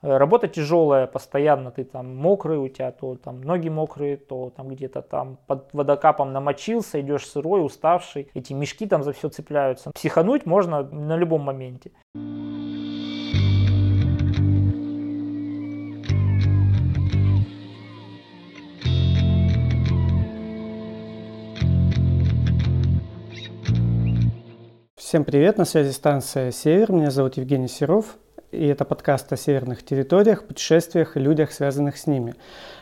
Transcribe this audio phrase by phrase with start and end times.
[0.00, 4.68] Э, работа тяжелая, постоянно ты там мокрый, у тебя то там ноги мокрые, то там
[4.68, 9.90] где-то там под водокапом намочился, идешь сырой, уставший, эти мешки там за все цепляются.
[9.90, 11.90] Психануть можно на любом моменте.
[24.94, 28.18] Всем привет, на связи станция «Север», меня зовут Евгений Серов,
[28.50, 32.34] и это подкаст о северных территориях, путешествиях и людях, связанных с ними.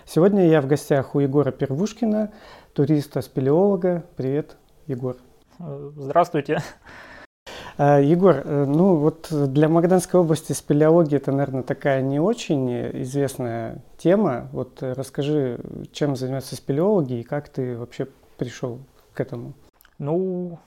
[0.04, 2.32] Сегодня я в гостях у Егора Первушкина,
[2.72, 4.04] туриста-спелеолога.
[4.16, 5.16] Привет, Егор.
[5.58, 6.62] Здравствуйте.
[7.78, 13.82] А, Егор, э, ну вот для Магаданской области спелеология это, наверное, такая не очень известная
[13.98, 14.48] тема.
[14.52, 15.60] Вот расскажи,
[15.92, 18.06] чем занимаются спелеологи и как ты вообще
[18.38, 18.78] пришел
[19.12, 19.52] к этому?
[19.98, 20.58] Ну,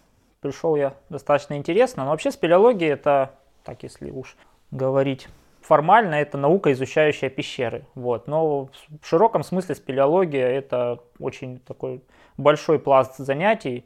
[0.42, 2.04] пришел я достаточно интересно.
[2.04, 3.32] Но вообще спелеология это,
[3.64, 4.36] так если уж
[4.72, 5.28] говорить
[5.62, 7.86] формально, это наука, изучающая пещеры.
[7.96, 8.28] Вот.
[8.28, 8.70] Но
[9.02, 12.02] в широком смысле спелеология это очень такой
[12.38, 13.86] большой пласт занятий,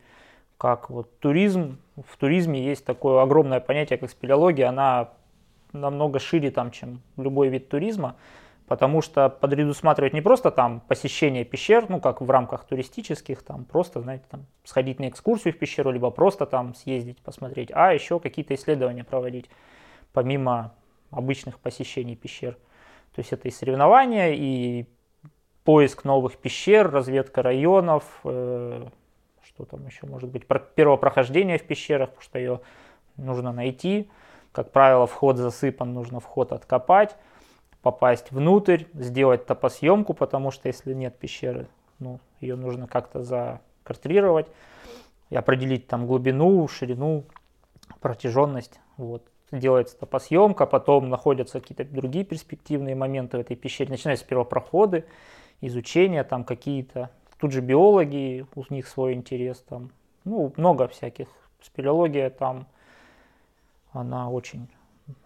[0.57, 1.77] как вот туризм.
[1.95, 4.69] В туризме есть такое огромное понятие, как спелеология.
[4.69, 5.09] Она
[5.73, 8.15] намного шире, там, чем любой вид туризма
[8.67, 14.01] потому что предусматривать не просто там посещение пещер, ну как в рамках туристических, там просто,
[14.01, 18.55] знаете, там сходить на экскурсию в пещеру, либо просто там съездить, посмотреть, а еще какие-то
[18.55, 19.49] исследования проводить,
[20.13, 20.73] помимо
[21.11, 22.53] обычных посещений пещер.
[23.13, 24.85] То есть это и соревнования, и
[25.63, 28.87] поиск новых пещер, разведка районов, э,
[29.43, 32.61] что там еще может быть, первое прохождение в пещерах, потому что ее
[33.17, 34.09] нужно найти.
[34.51, 37.15] Как правило, вход засыпан, нужно вход откопать
[37.83, 41.67] попасть внутрь, сделать топосъемку, потому что если нет пещеры,
[41.99, 44.47] ну, ее нужно как-то закартрировать
[45.29, 47.25] и определить там глубину, ширину,
[47.99, 48.79] протяженность.
[48.95, 49.27] Вот.
[49.53, 53.91] Делается топосъемка, потом находятся какие-то другие перспективные моменты в этой пещере.
[53.91, 55.05] Начинаются первопроходы,
[55.61, 57.11] изучение там какие-то.
[57.37, 59.91] Тут же биологи, у них свой интерес там.
[60.23, 61.27] Ну, много всяких.
[61.61, 62.65] Спелеология там,
[63.91, 64.67] она очень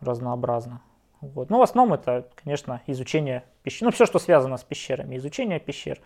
[0.01, 0.81] разнообразна.
[1.21, 1.49] Вот.
[1.49, 3.85] Но в основном это, конечно, изучение пещер.
[3.85, 5.15] Ну, все, что связано с пещерами.
[5.15, 6.01] Изучение пещер,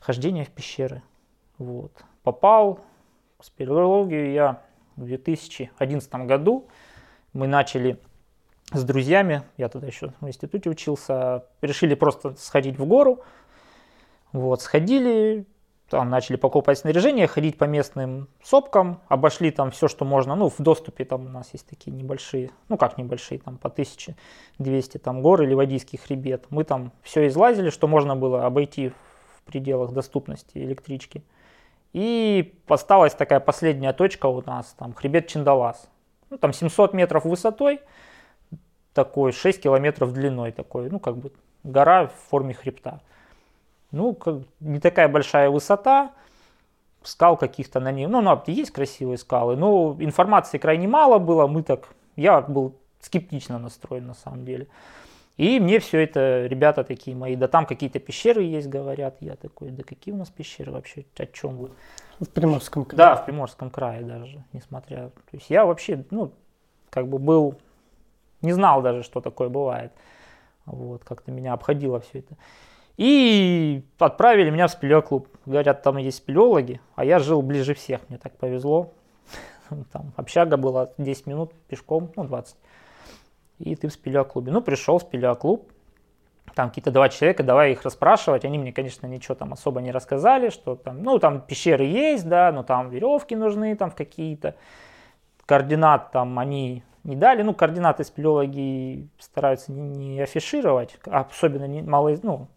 [0.00, 1.02] хождение в пещеры.
[1.56, 1.92] Вот.
[2.24, 2.80] Попал
[3.38, 4.60] в спелеологию я
[4.96, 6.66] в 2011 году.
[7.32, 7.98] Мы начали
[8.72, 13.22] с друзьями, я тогда еще в институте учился, решили просто сходить в гору.
[14.32, 15.46] Вот, сходили,
[15.88, 20.58] там начали покупать снаряжение, ходить по местным сопкам, обошли там все, что можно, ну, в
[20.58, 25.42] доступе там у нас есть такие небольшие, ну, как небольшие, там по 1200 там гор
[25.42, 26.44] или Водийский хребет.
[26.50, 31.24] Мы там все излазили, что можно было обойти в пределах доступности электрички.
[31.94, 35.88] И осталась такая последняя точка у нас, там хребет Чиндалас.
[36.30, 37.80] Ну, там 700 метров высотой,
[38.92, 41.32] такой 6 километров длиной такой, ну, как бы
[41.64, 43.00] гора в форме хребта.
[43.90, 46.12] Ну, как, не такая большая высота,
[47.02, 48.06] скал каких-то на ней.
[48.06, 51.46] Ну, ну, есть красивые скалы, но информации крайне мало было.
[51.46, 54.66] Мы так, я был скептично настроен на самом деле.
[55.38, 59.18] И мне все это, ребята такие мои, да там какие-то пещеры есть, говорят.
[59.20, 61.70] Я такой, да какие у нас пещеры вообще, о чем вы?
[62.18, 62.96] В Приморском крае.
[62.96, 65.10] Да, в Приморском крае даже, несмотря.
[65.10, 66.32] То есть я вообще, ну,
[66.90, 67.54] как бы был,
[68.42, 69.92] не знал даже, что такое бывает.
[70.66, 72.36] Вот, как-то меня обходило все это.
[72.96, 75.28] И отправили меня в спелеоклуб.
[75.46, 78.92] Говорят, там есть спелеологи, а я жил ближе всех, мне так повезло.
[79.92, 82.56] Там общага была 10 минут пешком, ну 20.
[83.58, 84.52] И ты в спелеоклубе.
[84.52, 85.70] Ну, пришел в спелеоклуб,
[86.54, 88.44] там какие-то два человека, давай их расспрашивать.
[88.44, 92.50] Они мне, конечно, ничего там особо не рассказали, что там, ну, там пещеры есть, да,
[92.52, 94.56] но там веревки нужны там какие-то.
[95.46, 97.42] Координат там они не дали.
[97.42, 102.48] Ну, координаты спелеологи стараются не, не афишировать, особенно не мало, ну,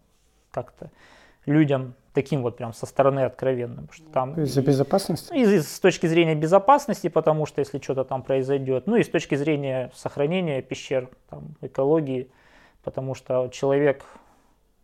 [0.50, 0.90] как-то
[1.46, 3.88] людям таким вот прям со стороны откровенным.
[3.90, 5.32] Что там Из-за безопасности?
[5.34, 9.34] И с точки зрения безопасности, потому что если что-то там произойдет, ну и с точки
[9.34, 12.30] зрения сохранения пещер, там, экологии,
[12.82, 14.04] потому что человек,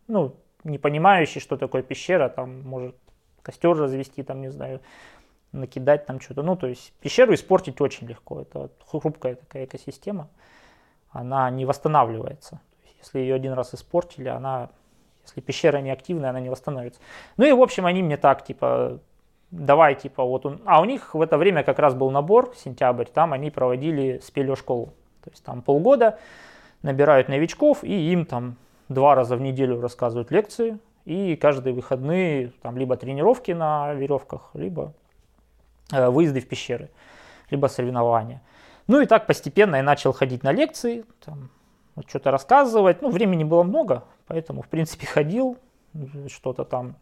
[0.07, 2.95] ну, не понимающий, что такое пещера, там может
[3.41, 4.81] костер развести, там, не знаю,
[5.51, 6.43] накидать там что-то.
[6.43, 8.41] Ну, то есть пещеру испортить очень легко.
[8.41, 10.29] Это хрупкая такая экосистема.
[11.11, 12.59] Она не восстанавливается.
[12.99, 14.69] Если ее один раз испортили, она
[15.29, 16.99] если пещера не активная, она не восстановится.
[17.37, 18.99] Ну и, в общем, они мне так, типа,
[19.51, 20.61] давай, типа, вот он...
[20.65, 24.93] А у них в это время как раз был набор, сентябрь, там они проводили спелеошколу.
[25.23, 26.19] То есть там полгода
[26.81, 28.55] набирают новичков, и им там
[28.87, 34.93] два раза в неделю рассказывают лекции, и каждые выходные там либо тренировки на веревках, либо
[35.91, 36.89] э, выезды в пещеры,
[37.49, 38.41] либо соревнования.
[38.87, 41.49] Ну и так постепенно я начал ходить на лекции, там,
[42.07, 43.01] что-то рассказывать.
[43.01, 45.57] Ну, времени было много, поэтому, в принципе, ходил,
[46.27, 46.95] что-то там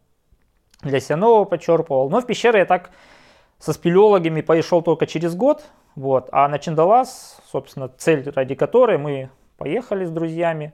[0.81, 2.09] для себя нового почерпывал.
[2.09, 2.91] Но в пещеры я так
[3.59, 5.63] со спелеологами пошел только через год.
[5.95, 6.29] Вот.
[6.31, 10.73] А на Чиндалас, собственно, цель, ради которой мы поехали с друзьями.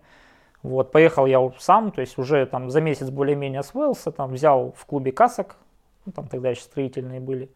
[0.61, 4.85] Вот, поехал я сам, то есть уже там за месяц более-менее освоился, там взял в
[4.85, 5.57] клубе касок,
[6.05, 7.49] ну, там тогда еще строительные были,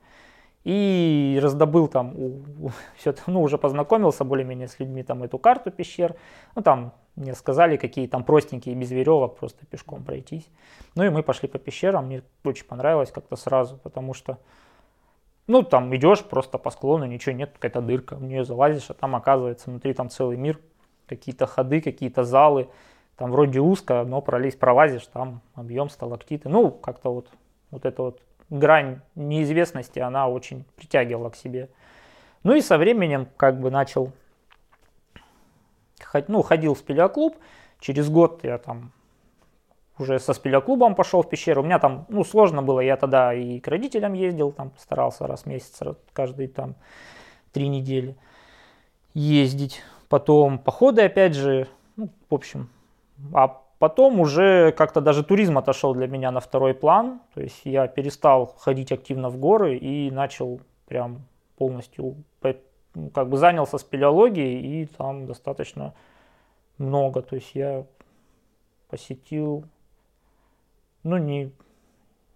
[0.63, 2.15] и раздобыл там,
[2.97, 6.15] все, ну, уже познакомился более-менее с людьми, там, эту карту пещер,
[6.55, 10.47] ну, там мне сказали, какие там простенькие, без веревок, просто пешком пройтись.
[10.95, 14.37] Ну, и мы пошли по пещерам, мне очень понравилось как-то сразу, потому что,
[15.47, 19.15] ну, там идешь просто по склону, ничего нет, какая-то дырка, в нее залазишь, а там
[19.15, 20.59] оказывается внутри там целый мир,
[21.07, 22.69] какие-то ходы, какие-то залы,
[23.15, 26.49] там вроде узко, но пролезть, пролазишь, там объем сталактиты.
[26.49, 27.29] Ну, как-то вот,
[27.71, 31.69] вот эта вот грань неизвестности, она очень притягивала к себе.
[32.43, 34.11] Ну и со временем как бы начал,
[36.27, 37.37] ну, ходил в спелеоклуб.
[37.79, 38.91] Через год я там
[39.99, 41.61] уже со спелеоклубом пошел в пещеру.
[41.61, 45.43] У меня там, ну, сложно было, я тогда и к родителям ездил, там старался раз
[45.43, 45.79] в месяц,
[46.13, 46.75] каждые там
[47.51, 48.15] три недели
[49.13, 49.81] ездить.
[50.09, 52.69] Потом походы, опять же, ну, в общем,
[53.33, 57.21] а потом уже как-то даже туризм отошел для меня на второй план.
[57.33, 61.25] То есть я перестал ходить активно в горы и начал прям
[61.57, 62.15] полностью,
[62.95, 65.93] ну, как бы занялся спелеологией и там достаточно
[66.77, 67.21] много.
[67.21, 67.85] То есть я
[68.89, 69.65] посетил,
[71.03, 71.51] ну не,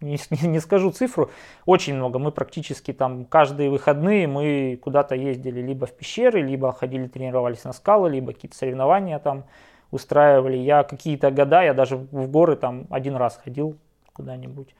[0.01, 0.17] не,
[0.47, 1.31] не скажу цифру,
[1.65, 2.19] очень много.
[2.19, 7.73] Мы практически там каждые выходные мы куда-то ездили либо в пещеры, либо ходили тренировались на
[7.73, 9.45] скалы, либо какие-то соревнования там
[9.91, 10.57] устраивали.
[10.57, 13.77] Я какие-то года, я даже в горы там один раз ходил
[14.13, 14.73] куда-нибудь.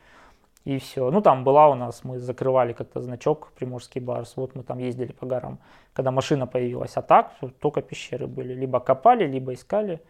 [0.64, 1.10] И все.
[1.10, 4.34] Ну, там была у нас, мы закрывали как-то значок Приморский Барс.
[4.36, 5.60] Вот мы там ездили по горам,
[5.94, 6.92] когда машина появилась.
[6.96, 8.54] А так только пещеры были.
[8.54, 10.02] Либо копали, либо искали.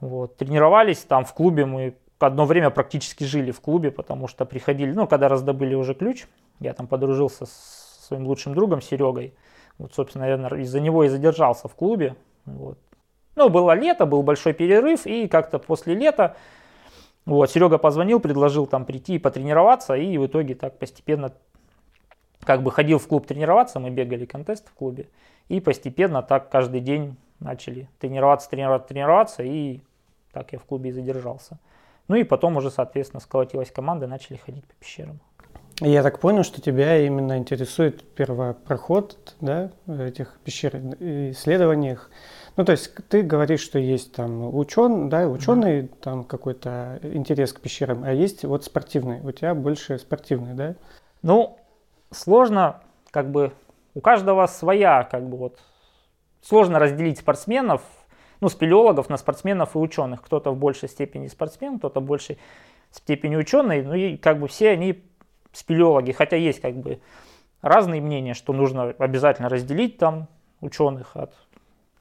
[0.00, 0.36] Вот.
[0.36, 1.66] Тренировались там в клубе.
[1.66, 6.26] Мы одно время практически жили в клубе, потому что приходили, ну, когда раздобыли уже ключ,
[6.60, 9.34] я там подружился с своим лучшим другом Серегой.
[9.78, 12.14] Вот, собственно, наверное, из-за него и задержался в клубе.
[12.44, 12.78] Вот.
[13.36, 16.36] Ну, было лето, был большой перерыв, и как-то после лета
[17.26, 21.32] вот, Серега позвонил, предложил там прийти и потренироваться, и в итоге так постепенно
[22.42, 25.08] как бы ходил в клуб тренироваться, мы бегали контест в клубе,
[25.48, 29.80] и постепенно так каждый день начали тренироваться, тренироваться, тренироваться, и
[30.32, 31.58] так я в клубе и задержался.
[32.08, 35.20] Ну и потом уже, соответственно, сколотилась команда, начали ходить по пещерам.
[35.80, 42.10] Я так понял, что тебя именно интересует первопроход да, этих пещер, исследованиях.
[42.56, 47.52] Ну, то есть ты говоришь, что есть там ученый, да, ученый, mm там какой-то интерес
[47.52, 49.20] к пещерам, а есть вот спортивный.
[49.20, 50.76] У тебя больше спортивный, да?
[51.22, 51.58] Ну,
[52.10, 52.80] сложно,
[53.10, 53.52] как бы,
[53.94, 55.58] у каждого своя, как бы вот,
[56.40, 57.82] сложно разделить спортсменов,
[58.40, 60.22] ну, спелеологов на спортсменов и ученых.
[60.22, 62.38] Кто-то в большей степени спортсмен, кто-то в большей
[62.90, 65.04] степени ученый, ну и как бы все они
[65.52, 67.00] спелеологи, хотя есть как бы
[67.60, 70.28] разные мнения, что нужно обязательно разделить там
[70.60, 71.34] ученых от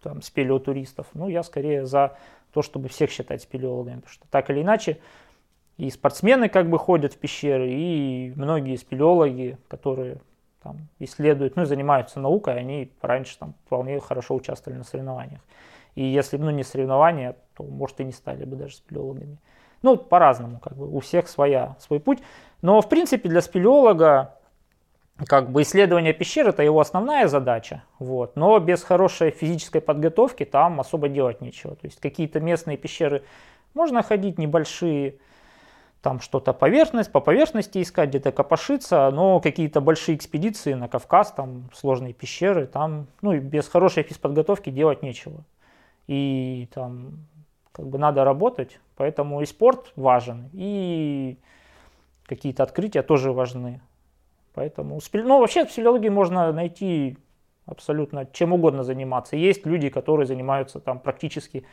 [0.06, 1.08] там, спелеотуристов.
[1.16, 2.16] Ну, я скорее за
[2.54, 5.00] то, чтобы всех считать спелеологами, потому что так или иначе
[5.78, 10.22] и спортсмены как бы ходят в пещеры, и многие спелеологи, которые
[10.62, 15.42] там исследуют, ну занимаются наукой, они раньше там вполне хорошо участвовали на соревнованиях.
[15.96, 19.40] И если ну, не соревнования, то, может, и не стали бы даже спелеологами.
[19.82, 22.20] Ну, по-разному, как бы, у всех своя, свой путь.
[22.62, 24.36] Но, в принципе, для спелеолога
[25.24, 30.80] как бы исследование пещер это его основная задача, вот, но без хорошей физической подготовки там
[30.82, 31.76] особо делать нечего.
[31.76, 33.24] То есть какие-то местные пещеры
[33.74, 35.16] можно ходить небольшие,
[36.02, 41.70] там что-то поверхность, по поверхности искать, где-то копошиться, но какие-то большие экспедиции на Кавказ, там
[41.74, 45.44] сложные пещеры, там, ну и без хорошей физподготовки делать нечего.
[46.08, 47.26] И там
[47.72, 51.38] как бы надо работать, поэтому и спорт важен, и
[52.26, 53.82] какие-то открытия тоже важны.
[54.56, 57.18] Поэтому, ну, вообще в спелеологии можно найти
[57.66, 59.36] абсолютно чем угодно заниматься.
[59.36, 61.66] Есть люди, которые занимаются там практически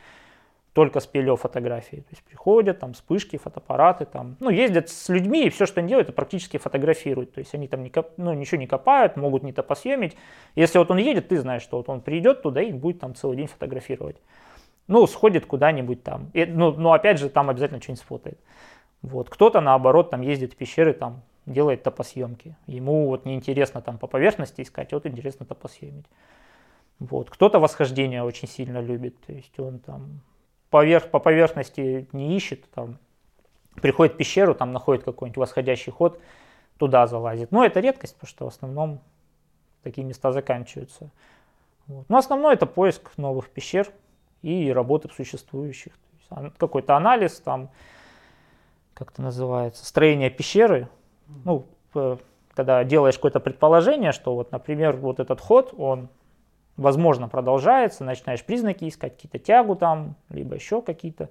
[0.73, 2.01] только спелеофотографией.
[2.01, 5.89] То есть приходят, там вспышки, фотоаппараты, там, ну, ездят с людьми, и все, что они
[5.89, 7.33] делают, это практически фотографируют.
[7.33, 10.17] То есть они там не коп, ну, ничего не копают, могут не то посъемить.
[10.55, 13.37] Если вот он едет, ты знаешь, что вот он придет туда и будет там целый
[13.37, 14.17] день фотографировать.
[14.87, 16.31] Ну, сходит куда-нибудь там.
[16.33, 18.39] И, ну, но опять же, там обязательно что-нибудь сфотает.
[19.03, 19.29] Вот.
[19.29, 22.55] Кто-то, наоборот, там ездит в пещеры, там делает топосъемки.
[22.67, 26.05] Ему вот неинтересно там по поверхности искать, вот интересно топосъемить.
[26.99, 27.29] Вот.
[27.29, 30.21] Кто-то восхождение очень сильно любит, то есть он там
[30.69, 32.97] поверх, по поверхности не ищет, там,
[33.75, 36.19] приходит в пещеру, там находит какой-нибудь восходящий ход,
[36.77, 37.51] туда залазит.
[37.51, 38.99] Но это редкость, потому что в основном
[39.83, 41.11] такие места заканчиваются.
[41.87, 42.07] Вот.
[42.09, 43.87] Но основное это поиск новых пещер
[44.41, 45.93] и работы существующих.
[46.57, 47.69] Какой-то анализ, там,
[48.93, 50.87] как это называется, строение пещеры.
[51.45, 51.65] Ну,
[52.53, 56.09] когда делаешь какое-то предположение, что вот, например, вот этот ход, он
[56.77, 61.29] возможно продолжается, начинаешь признаки искать, какие-то тягу там, либо еще какие-то,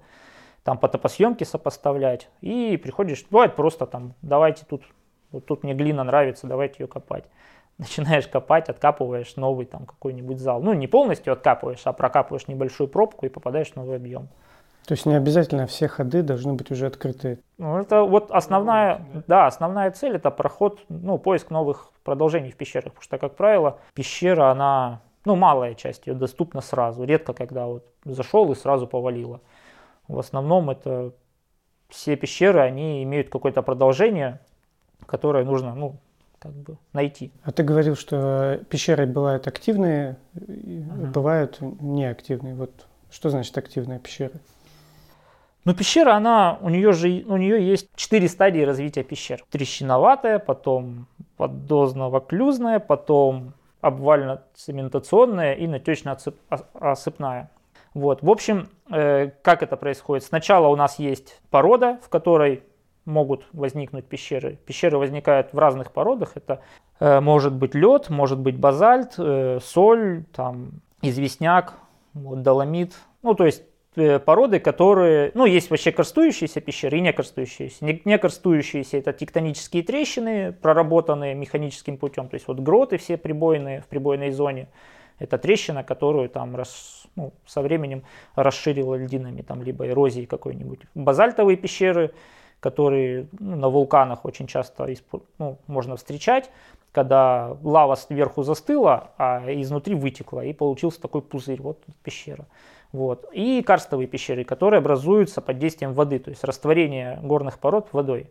[0.63, 4.83] там по топосъемке сопоставлять, и приходишь, бывает просто там, давайте тут,
[5.31, 7.25] вот тут мне глина нравится, давайте ее копать.
[7.77, 10.61] Начинаешь копать, откапываешь новый там какой-нибудь зал.
[10.61, 14.29] Ну, не полностью откапываешь, а прокапываешь небольшую пробку и попадаешь в новый объем.
[14.85, 17.39] То есть не обязательно все ходы должны быть уже открыты.
[17.57, 22.93] Ну, это вот основная, да, основная цель это проход, ну, поиск новых продолжений в пещерах,
[22.93, 27.85] потому что, как правило, пещера, она, ну, малая часть ее доступна сразу, редко когда вот
[28.03, 29.39] зашел и сразу повалило.
[30.09, 31.13] В основном это
[31.87, 34.41] все пещеры, они имеют какое-то продолжение,
[35.05, 35.95] которое нужно, ну,
[36.39, 37.31] как бы найти.
[37.43, 41.11] А ты говорил, что пещеры бывают активные, ага.
[41.13, 42.53] бывают неактивные.
[42.53, 44.33] Вот что значит активные пещеры?
[45.65, 49.43] Но пещера, она, у нее же, у нее есть четыре стадии развития пещер.
[49.49, 57.49] Трещиноватая, потом поддозно-воклюзная, потом обвально-цементационная и натечно-осыпная.
[57.93, 58.21] Вот.
[58.21, 60.23] В общем, э, как это происходит?
[60.23, 62.63] Сначала у нас есть порода, в которой
[63.05, 64.57] могут возникнуть пещеры.
[64.65, 66.31] Пещеры возникают в разных породах.
[66.35, 66.61] Это
[66.99, 71.73] э, может быть лед, может быть базальт, э, соль, там, известняк,
[72.13, 72.93] вот, доломит.
[73.21, 73.63] Ну, то есть
[74.25, 77.85] породы, которые, ну, есть вообще карстующиеся пещеры и не карстующиеся.
[77.85, 83.87] Не, карстующиеся это тектонические трещины, проработанные механическим путем, то есть вот гроты все прибойные в
[83.87, 84.67] прибойной зоне.
[85.19, 88.03] Это трещина, которую там рас, ну, со временем
[88.35, 90.79] расширила льдинами, там, либо эрозией какой-нибудь.
[90.95, 92.11] Базальтовые пещеры,
[92.59, 94.87] которые ну, на вулканах очень часто
[95.37, 96.49] ну, можно встречать,
[96.91, 102.45] когда лава сверху застыла, а изнутри вытекла, и получился такой пузырь, вот пещера.
[102.93, 103.25] Вот.
[103.33, 108.29] И карстовые пещеры, которые образуются под действием воды, то есть растворение горных пород водой.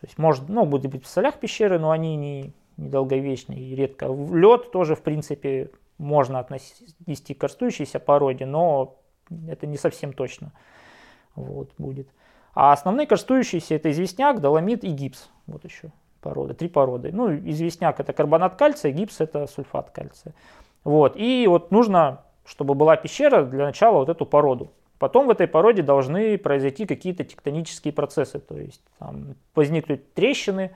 [0.00, 4.06] То есть может, ну, будут быть в солях пещеры, но они не, недолговечные и редко.
[4.06, 8.96] Лед тоже, в принципе, можно отнести к карстующейся породе, но
[9.48, 10.52] это не совсем точно
[11.34, 12.08] вот, будет.
[12.54, 15.28] А основные карстующиеся это известняк, доломит и гипс.
[15.48, 17.10] Вот еще породы, три породы.
[17.12, 20.32] Ну, известняк это карбонат кальция, гипс это сульфат кальция.
[20.84, 21.16] Вот.
[21.16, 24.70] И вот нужно чтобы была пещера для начала вот эту породу.
[24.98, 30.70] Потом в этой породе должны произойти какие-то тектонические процессы, то есть там, возникнут трещины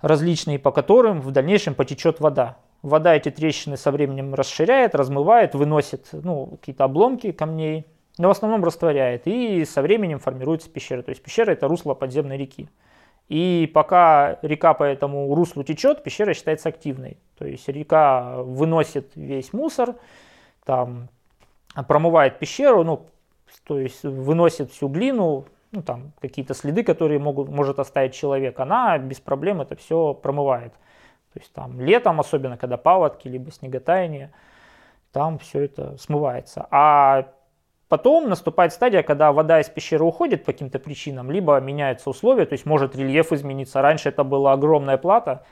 [0.00, 2.56] различные, по которым в дальнейшем потечет вода.
[2.80, 7.86] Вода эти трещины со временем расширяет, размывает, выносит ну, какие-то обломки камней,
[8.18, 11.02] но в основном растворяет, и со временем формируется пещера.
[11.02, 12.68] То есть пещера это русло подземной реки.
[13.28, 17.18] И пока река по этому руслу течет, пещера считается активной.
[17.38, 19.94] То есть река выносит весь мусор,
[20.64, 21.08] там
[21.88, 23.06] промывает пещеру, ну,
[23.64, 28.98] то есть выносит всю глину, ну, там какие-то следы, которые могут, может оставить человек, она
[28.98, 30.72] без проблем это все промывает.
[31.32, 34.32] То есть там летом, особенно когда паводки, либо снеготаяние,
[35.12, 36.66] там все это смывается.
[36.70, 37.28] А
[37.88, 42.52] потом наступает стадия, когда вода из пещеры уходит по каким-то причинам, либо меняются условия, то
[42.52, 43.80] есть может рельеф измениться.
[43.80, 45.44] Раньше это была огромная плата,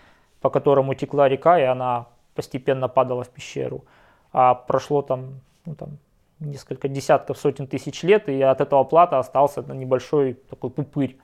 [0.42, 3.84] по которому текла река, и она постепенно падала в пещеру
[4.32, 5.98] а прошло там, ну, там
[6.40, 11.18] несколько десятков, сотен тысяч лет, и от этого плата остался небольшой такой пупырь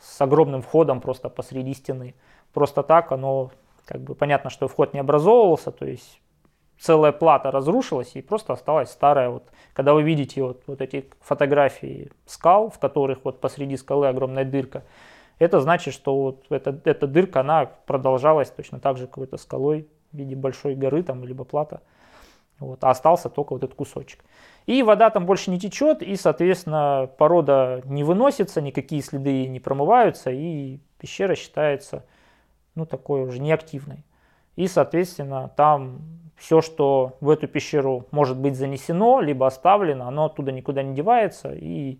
[0.00, 2.14] с огромным входом просто посреди стены.
[2.52, 3.50] Просто так оно,
[3.84, 6.20] как бы понятно, что вход не образовывался, то есть
[6.78, 9.30] целая плата разрушилась и просто осталась старая.
[9.30, 14.44] Вот, когда вы видите вот, вот эти фотографии скал, в которых вот посреди скалы огромная
[14.44, 14.84] дырка,
[15.38, 20.16] это значит, что вот эта, эта дырка, она продолжалась точно так же какой-то скалой в
[20.16, 21.82] виде большой горы там, либо плата.
[22.58, 24.24] Вот, а остался только вот этот кусочек.
[24.64, 30.30] И вода там больше не течет, и, соответственно, порода не выносится, никакие следы не промываются,
[30.30, 32.04] и пещера считается,
[32.74, 34.04] ну, такой уже неактивной.
[34.56, 36.00] И, соответственно, там
[36.36, 41.52] все, что в эту пещеру может быть занесено, либо оставлено, оно оттуда никуда не девается,
[41.54, 41.98] и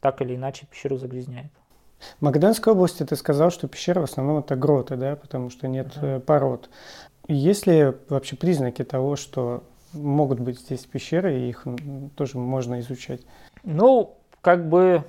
[0.00, 1.50] так или иначе пещеру загрязняет.
[2.18, 5.88] В Магаданской области ты сказал, что пещера в основном это гроты, да, потому что нет
[5.96, 6.20] uh-huh.
[6.20, 6.70] пород.
[7.28, 11.66] Есть ли вообще признаки того, что могут быть здесь пещеры, и их
[12.16, 13.22] тоже можно изучать?
[13.62, 15.04] Ну, как бы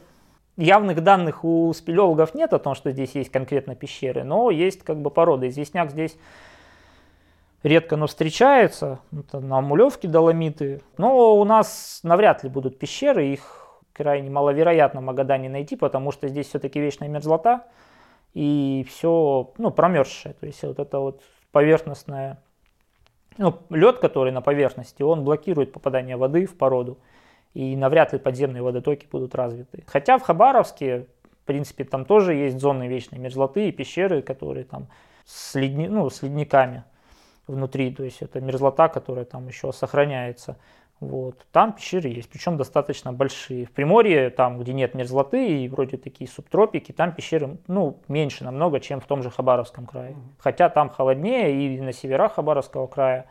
[0.57, 5.01] явных данных у спелеологов нет о том, что здесь есть конкретно пещеры, но есть как
[5.01, 5.47] бы породы.
[5.47, 6.17] Известняк здесь
[7.63, 8.99] редко, но встречается.
[9.11, 10.81] Это на Амулевке доломиты.
[10.97, 16.27] Но у нас навряд ли будут пещеры, их крайне маловероятно в Магадане найти, потому что
[16.27, 17.65] здесь все-таки вечная мерзлота
[18.33, 20.33] и все ну, промерзшее.
[20.33, 21.21] То есть вот это вот
[21.51, 22.41] поверхностная
[23.41, 26.99] ну, лед, который на поверхности, он блокирует попадание воды в породу.
[27.53, 29.83] и навряд ли подземные водотоки будут развиты.
[29.87, 31.07] Хотя в Хабаровске,
[31.41, 34.87] в принципе, там тоже есть зоны вечной мерзлоты и пещеры, которые там
[35.25, 36.83] с, ледни, ну, с ледниками
[37.47, 40.57] внутри, то есть это мерзлота, которая там еще сохраняется.
[41.01, 41.47] Вот.
[41.51, 43.65] Там пещеры есть, причем достаточно большие.
[43.65, 48.79] В Приморье, там, где нет мерзлоты и вроде такие субтропики, там пещеры ну, меньше намного,
[48.79, 50.15] чем в том же Хабаровском крае.
[50.37, 53.25] Хотя там холоднее, и на северах Хабаровского края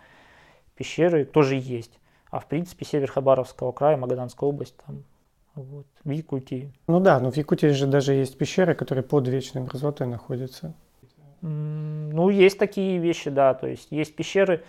[0.74, 2.00] пещеры тоже есть.
[2.30, 5.04] А в принципе север Хабаровского края, Магаданская область, там
[5.54, 6.72] вот, в Якутии.
[6.88, 10.74] Ну да, но в Якутии же даже есть пещеры, которые под вечной мерзлотой находятся.
[11.40, 13.54] Ну, есть такие вещи, да.
[13.54, 14.64] То есть есть пещеры,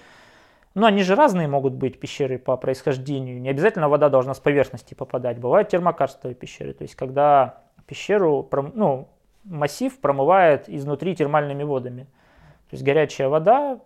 [0.74, 3.42] ну, они же разные могут быть, пещеры по происхождению.
[3.42, 5.38] Не обязательно вода должна с поверхности попадать.
[5.38, 6.74] Бывают термокарстовые пещеры.
[6.74, 9.10] То есть, когда пещеру, ну,
[9.44, 12.04] массив промывает изнутри термальными водами.
[12.70, 13.82] То есть, горячая вода,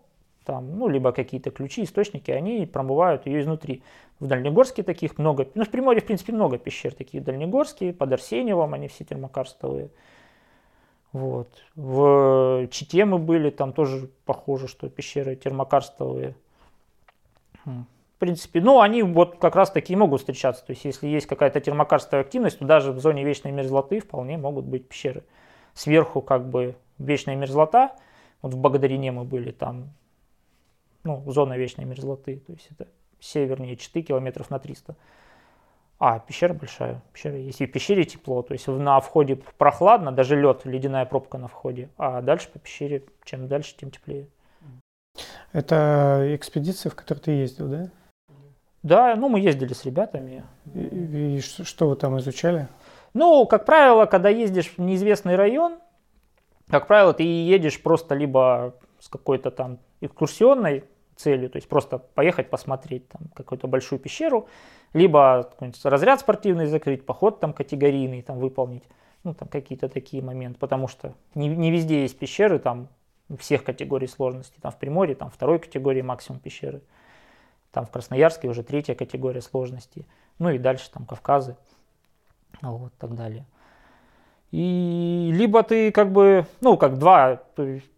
[0.45, 3.81] там, ну, либо какие-то ключи, источники, они промывают ее изнутри.
[4.19, 8.75] В Дальнегорске таких много, ну, в Приморье, в принципе, много пещер таких дальнегорские, под Арсеньевом
[8.75, 9.89] они все термокарстовые.
[11.11, 11.49] Вот.
[11.75, 16.35] В Чите мы были, там тоже похоже, что пещеры термокарстовые.
[17.65, 20.65] В принципе, ну, они вот как раз такие могут встречаться.
[20.65, 24.65] То есть, если есть какая-то термокарстовая активность, то даже в зоне вечной мерзлоты вполне могут
[24.65, 25.23] быть пещеры.
[25.73, 27.91] Сверху как бы вечная мерзлота.
[28.41, 29.89] Вот в Благодарине мы были, там,
[31.03, 32.37] ну, зона вечной мерзлоты.
[32.47, 32.87] То есть, это
[33.19, 34.95] севернее Читы, километров на 300.
[35.97, 37.01] А, пещера большая.
[37.13, 37.61] Пещера есть.
[37.61, 38.41] И в пещере тепло.
[38.41, 41.89] То есть на входе прохладно, даже лед, ледяная пробка на входе.
[41.97, 44.27] А дальше по пещере, чем дальше, тем теплее.
[45.55, 47.89] Это экспедиция, в которой ты ездил, да?
[48.83, 50.43] Да, ну мы ездили с ребятами.
[50.73, 52.67] И, и что вы там изучали?
[53.13, 55.79] Ну, как правило, когда ездишь в неизвестный район,
[56.67, 60.83] как правило, ты едешь просто либо с какой-то там экскурсионной
[61.15, 64.49] целью, то есть просто поехать посмотреть там какую-то большую пещеру,
[64.91, 65.49] либо
[65.85, 68.83] разряд спортивный закрыть, поход там категорийный там выполнить,
[69.23, 72.89] ну там какие-то такие моменты, потому что не, не везде есть пещеры там
[73.37, 76.81] всех категорий сложности, там в Приморье там второй категории максимум пещеры,
[77.71, 80.05] там в Красноярске уже третья категория сложности,
[80.39, 81.57] ну и дальше там Кавказы,
[82.61, 83.45] вот так далее.
[84.51, 87.41] И либо ты как бы, ну как два,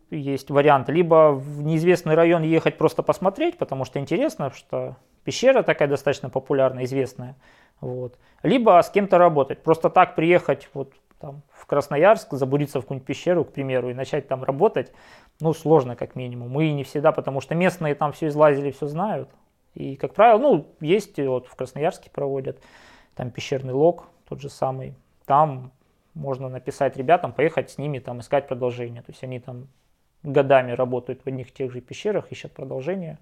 [0.09, 5.87] есть вариант, либо в неизвестный район ехать просто посмотреть, потому что интересно, что пещера такая
[5.87, 7.35] достаточно популярная, известная,
[7.81, 8.17] вот.
[8.43, 13.51] либо с кем-то работать, просто так приехать вот там, Красноярск, забуриться в какую-нибудь пещеру, к
[13.51, 14.91] примеру, и начать там работать,
[15.39, 16.49] ну, сложно как минимум.
[16.49, 19.29] Мы не всегда, потому что местные там все излазили, все знают.
[19.75, 22.59] И, как правило, ну, есть, вот в Красноярске проводят,
[23.15, 24.95] там пещерный лог, тот же самый.
[25.25, 25.71] Там
[26.13, 29.01] можно написать ребятам, поехать с ними, там, искать продолжение.
[29.01, 29.67] То есть они там
[30.23, 33.19] годами работают в одних и тех же пещерах, ищут продолжение.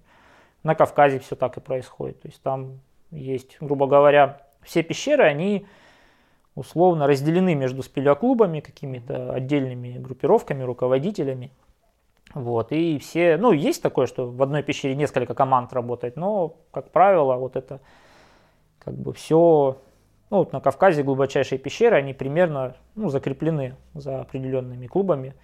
[0.62, 2.22] На Кавказе все так и происходит.
[2.22, 2.80] То есть там
[3.10, 5.66] есть, грубо говоря, все пещеры, они
[6.56, 11.52] условно разделены между спелеоклубами, какими-то отдельными группировками, руководителями.
[12.34, 16.90] Вот, и все, ну, есть такое, что в одной пещере несколько команд работает, но, как
[16.90, 17.80] правило, вот это
[18.80, 19.78] как бы все,
[20.30, 25.34] ну, вот на Кавказе глубочайшие пещеры, они примерно, ну, закреплены за определенными клубами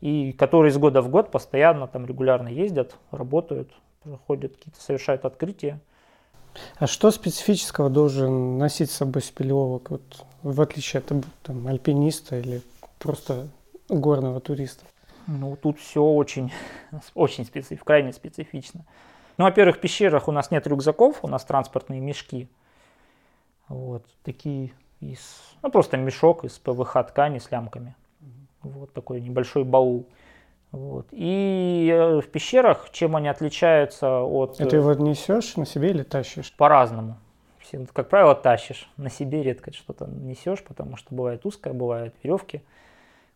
[0.00, 5.80] и которые из года в год постоянно там регулярно ездят, работают, проходят какие-то, совершают открытия.
[6.78, 12.62] А что специфического должен носить с собой спелеолог, вот, в отличие от там, альпиниста или
[12.98, 13.48] просто
[13.88, 14.84] горного туриста?
[15.26, 16.52] Ну, тут все очень,
[17.14, 18.84] очень специфично, крайне специфично.
[19.38, 22.48] Ну, во-первых, в пещерах у нас нет рюкзаков, у нас транспортные мешки.
[23.68, 25.20] Вот, такие из,
[25.62, 27.94] ну, просто мешок из ПВХ ткани с лямками.
[28.62, 30.06] Вот такой небольшой баул.
[30.72, 31.06] Вот.
[31.12, 34.60] И э, в пещерах, чем они отличаются от...
[34.60, 36.52] Это его несешь на себе или тащишь?
[36.52, 37.16] По-разному.
[37.92, 38.88] Как правило, тащишь.
[38.96, 42.62] На себе редко что-то несешь, потому что бывает узкое, бывают веревки.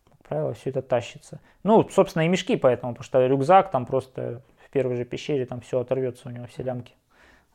[0.09, 1.39] Как правило, все это тащится.
[1.63, 5.61] Ну, собственно, и мешки поэтому, потому что рюкзак там просто в первой же пещере там
[5.61, 6.93] все оторвется у него, все лямки.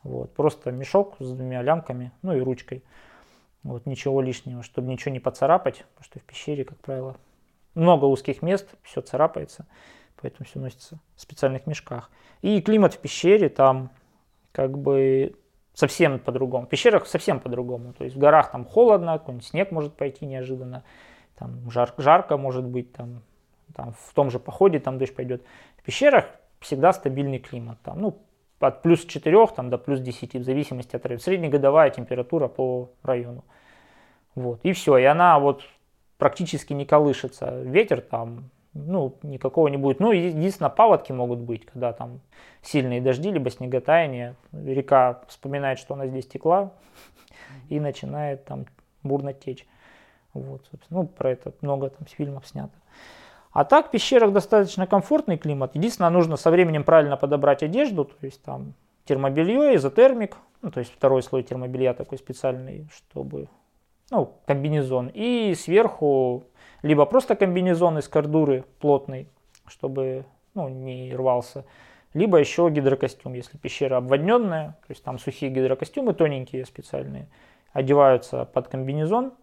[0.03, 0.33] Вот.
[0.33, 2.83] Просто мешок с двумя лямками, ну и ручкой.
[3.63, 7.17] Вот, ничего лишнего, чтобы ничего не поцарапать, потому что в пещере, как правило,
[7.77, 9.67] много узких мест, все царапается,
[10.21, 12.09] поэтому все носится в специальных мешках.
[12.41, 13.91] И климат в пещере там
[14.51, 15.35] как бы
[15.73, 16.65] совсем по-другому.
[16.65, 17.93] В пещерах совсем по-другому.
[17.93, 20.83] То есть в горах там холодно, какой-нибудь снег может пойти неожиданно,
[21.37, 23.21] там жар, жарко может быть, там,
[23.75, 25.43] там в том же походе там дождь пойдет.
[25.77, 26.25] В пещерах
[26.59, 27.77] всегда стабильный климат.
[27.83, 28.17] Там, ну,
[28.59, 31.21] от плюс 4 там, до плюс 10, в зависимости от района.
[31.21, 33.45] Среднегодовая температура по району.
[34.33, 34.59] Вот.
[34.63, 34.97] И все.
[34.97, 35.63] И она вот
[36.17, 37.61] практически не колышется.
[37.63, 38.49] Ветер там
[38.85, 39.99] ну, никакого не будет.
[39.99, 42.19] Ну, единственное, паводки могут быть, когда там
[42.61, 44.35] сильные дожди, либо снеготаяние.
[44.51, 46.71] Река вспоминает, что она здесь текла,
[47.69, 48.65] и начинает там
[49.03, 49.65] бурно течь.
[50.33, 52.73] Вот, ну, про это много там фильмов снято.
[53.51, 55.73] А так в пещерах достаточно комфортный климат.
[55.73, 58.73] Единственное, нужно со временем правильно подобрать одежду, то есть там
[59.05, 63.47] термобелье, изотермик, ну, то есть второй слой термобелья такой специальный, чтобы,
[64.11, 65.11] ну, комбинезон.
[65.13, 66.45] И сверху
[66.81, 69.27] либо просто комбинезон из кордуры плотный,
[69.67, 71.65] чтобы, ну, не рвался,
[72.13, 77.27] либо еще гидрокостюм, если пещера обводненная, то есть там сухие гидрокостюмы тоненькие специальные,
[77.73, 79.33] одеваются под комбинезон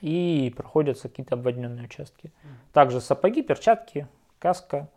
[0.00, 2.32] и проходятся какие-то обводненные участки.
[2.72, 4.88] Также сапоги, перчатки, каска.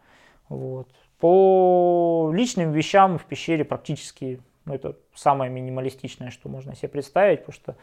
[0.49, 0.89] Вот.
[1.19, 7.53] По личным вещам в пещере практически ну, это самое минималистичное, что можно себе представить, потому
[7.53, 7.75] что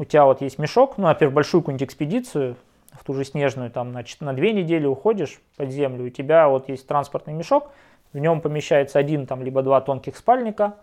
[0.00, 2.56] у тебя вот есть мешок, ну, например, большую какую-нибудь экспедицию,
[2.92, 6.70] в ту же снежную, там, на, на две недели уходишь под землю, у тебя вот
[6.70, 7.70] есть транспортный мешок,
[8.14, 10.76] в нем помещается один, там, либо два тонких спальника,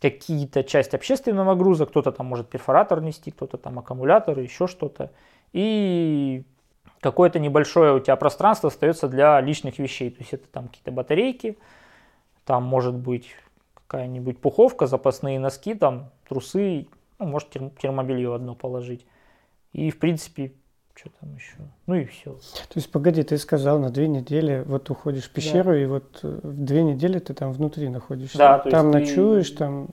[0.00, 5.12] какие-то часть общественного груза, кто-то там может перфоратор нести, кто-то там аккумулятор, еще что-то.
[5.52, 6.44] И
[7.00, 10.10] какое-то небольшое у тебя пространство остается для личных вещей.
[10.10, 11.58] То есть это там какие-то батарейки,
[12.46, 13.28] там может быть
[13.74, 19.06] какая-нибудь пуховка, запасные носки, там трусы, ну, может термобелье одно положить.
[19.72, 20.54] И в принципе
[20.96, 21.56] что там еще?
[21.86, 22.32] Ну и все.
[22.32, 25.78] То есть, погоди, ты сказал, на две недели вот уходишь в пещеру, да.
[25.78, 28.38] и вот э, в две недели ты там внутри находишься.
[28.38, 29.56] Да, то там есть ночуешь, ты...
[29.58, 29.88] там...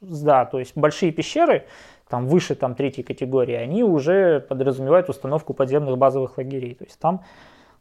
[0.00, 1.66] Да, то есть большие пещеры,
[2.08, 6.74] там выше там третьей категории, они уже подразумевают установку подземных базовых лагерей.
[6.74, 7.22] То есть там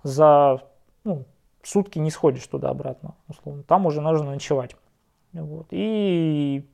[0.04, 0.62] за
[1.06, 1.24] ну,
[1.64, 3.64] сутки не сходишь туда-обратно, условно.
[3.64, 4.76] Там уже нужно ночевать.
[5.32, 5.68] Вот.
[5.72, 6.68] И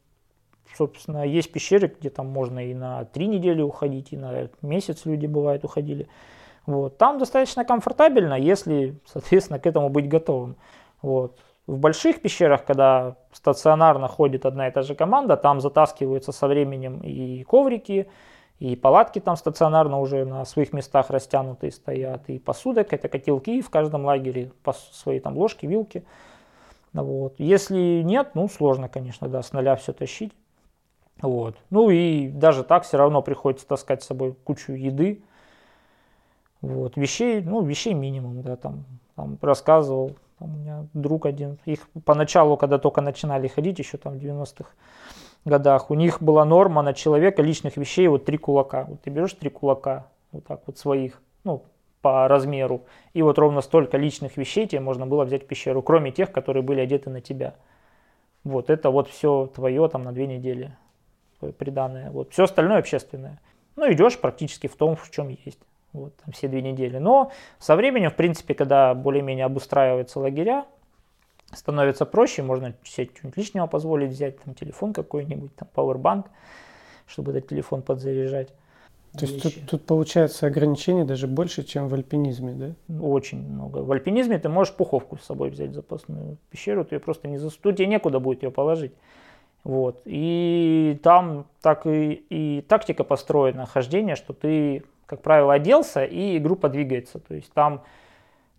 [0.74, 5.26] собственно, есть пещеры, где там можно и на три недели уходить, и на месяц люди
[5.26, 6.08] бывают уходили.
[6.66, 6.98] Вот.
[6.98, 10.56] Там достаточно комфортабельно, если, соответственно, к этому быть готовым.
[11.02, 11.40] Вот.
[11.68, 17.00] В больших пещерах, когда стационарно ходит одна и та же команда, там затаскиваются со временем
[17.00, 18.08] и коврики,
[18.60, 23.70] и палатки там стационарно уже на своих местах растянутые стоят, и посуда, это котелки в
[23.70, 24.52] каждом лагере,
[24.92, 26.06] свои там ложки, вилки.
[26.94, 27.34] Вот.
[27.40, 30.32] Если нет, ну сложно, конечно, да, с нуля все тащить.
[31.22, 31.56] Вот.
[31.70, 35.24] Ну и даже так все равно приходится таскать с собой кучу еды.
[36.62, 36.98] Вот.
[36.98, 42.58] Вещей, ну, вещей минимум, да, там, там рассказывал, там у меня друг один, их поначалу,
[42.58, 44.70] когда только начинали ходить, еще там в 90-х
[45.46, 48.86] годах, у них была норма на человека личных вещей вот три кулака.
[48.86, 51.64] Вот ты берешь три кулака, вот так вот своих, ну,
[52.02, 56.12] по размеру, и вот ровно столько личных вещей тебе можно было взять в пещеру, кроме
[56.12, 57.56] тех, которые были одеты на тебя.
[58.44, 60.76] Вот это вот все твое там на две недели
[61.52, 62.12] приданное.
[62.12, 62.32] Вот.
[62.32, 63.40] Все остальное общественное.
[63.76, 65.60] Ну, идешь практически в том, в чем есть.
[65.94, 66.98] Вот, там все две недели.
[66.98, 70.66] Но со временем, в принципе, когда более-менее обустраиваются лагеря,
[71.54, 76.28] становится проще, можно себе что-нибудь лишнего позволить взять, там телефон какой-нибудь, там пауэрбанк,
[77.08, 78.54] чтобы этот телефон подзаряжать.
[79.18, 83.00] То есть тут, тут получается ограничений даже больше, чем в альпинизме, да?
[83.00, 83.78] Очень много.
[83.78, 87.62] В альпинизме ты можешь пуховку с собой взять запасную пещеру, ты ее просто не засунуть,
[87.62, 88.92] тут тебе некуда будет ее положить.
[89.66, 90.02] Вот.
[90.06, 96.70] И там так и, и тактика построена, хождение, что ты, как правило, оделся, и группа
[96.70, 97.20] двигается.
[97.20, 97.82] То есть там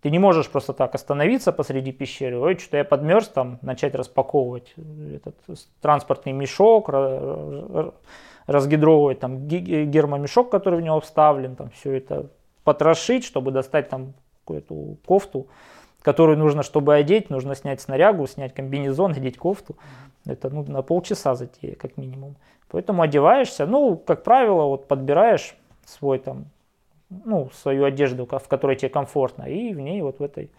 [0.01, 4.73] ты не можешь просто так остановиться посреди пещеры, ой, что-то я подмерз, там начать распаковывать
[5.15, 5.35] этот
[5.81, 6.89] транспортный мешок,
[8.45, 12.27] разгидровывать там гермомешок, который в него вставлен, там все это
[12.65, 15.47] потрошить, чтобы достать там какую-то кофту,
[16.01, 19.77] которую нужно, чтобы одеть, нужно снять снарягу, снять комбинезон, одеть кофту.
[20.27, 22.35] Это ну, на полчаса затея, как минимум.
[22.69, 26.45] Поэтому одеваешься, ну, как правило, вот подбираешь свой там,
[27.09, 30.51] ну, свою одежду, в которой тебе комфортно, и в ней вот в этой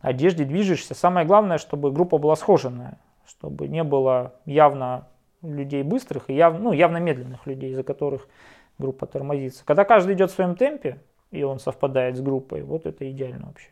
[0.00, 0.94] одежде движешься.
[0.94, 5.06] Самое главное, чтобы группа была схоженная, чтобы не было явно
[5.42, 8.28] людей быстрых и явно, ну, явно медленных людей, из-за которых
[8.78, 9.64] группа тормозится.
[9.64, 10.98] Когда каждый идет в своем темпе,
[11.30, 13.70] и он совпадает с группой, вот это идеально вообще.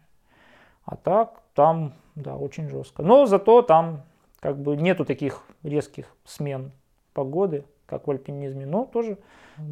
[0.84, 3.02] А так, там, да, очень жестко.
[3.02, 4.02] Но зато там
[4.42, 6.72] как бы нету таких резких смен
[7.14, 9.16] погоды, как в альпинизме, но тоже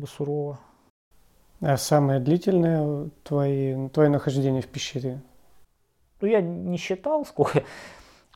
[0.07, 0.61] сурово.
[1.61, 5.21] А самое длительное твои, твое нахождение в пещере?
[6.21, 7.65] Ну, я не считал, сколько.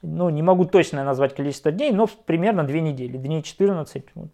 [0.03, 3.17] Ну, не могу точно назвать количество дней, но примерно две недели.
[3.17, 4.31] Дней 14 вот,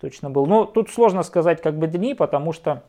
[0.00, 0.46] точно был.
[0.46, 2.82] Но тут сложно сказать как бы дни, потому что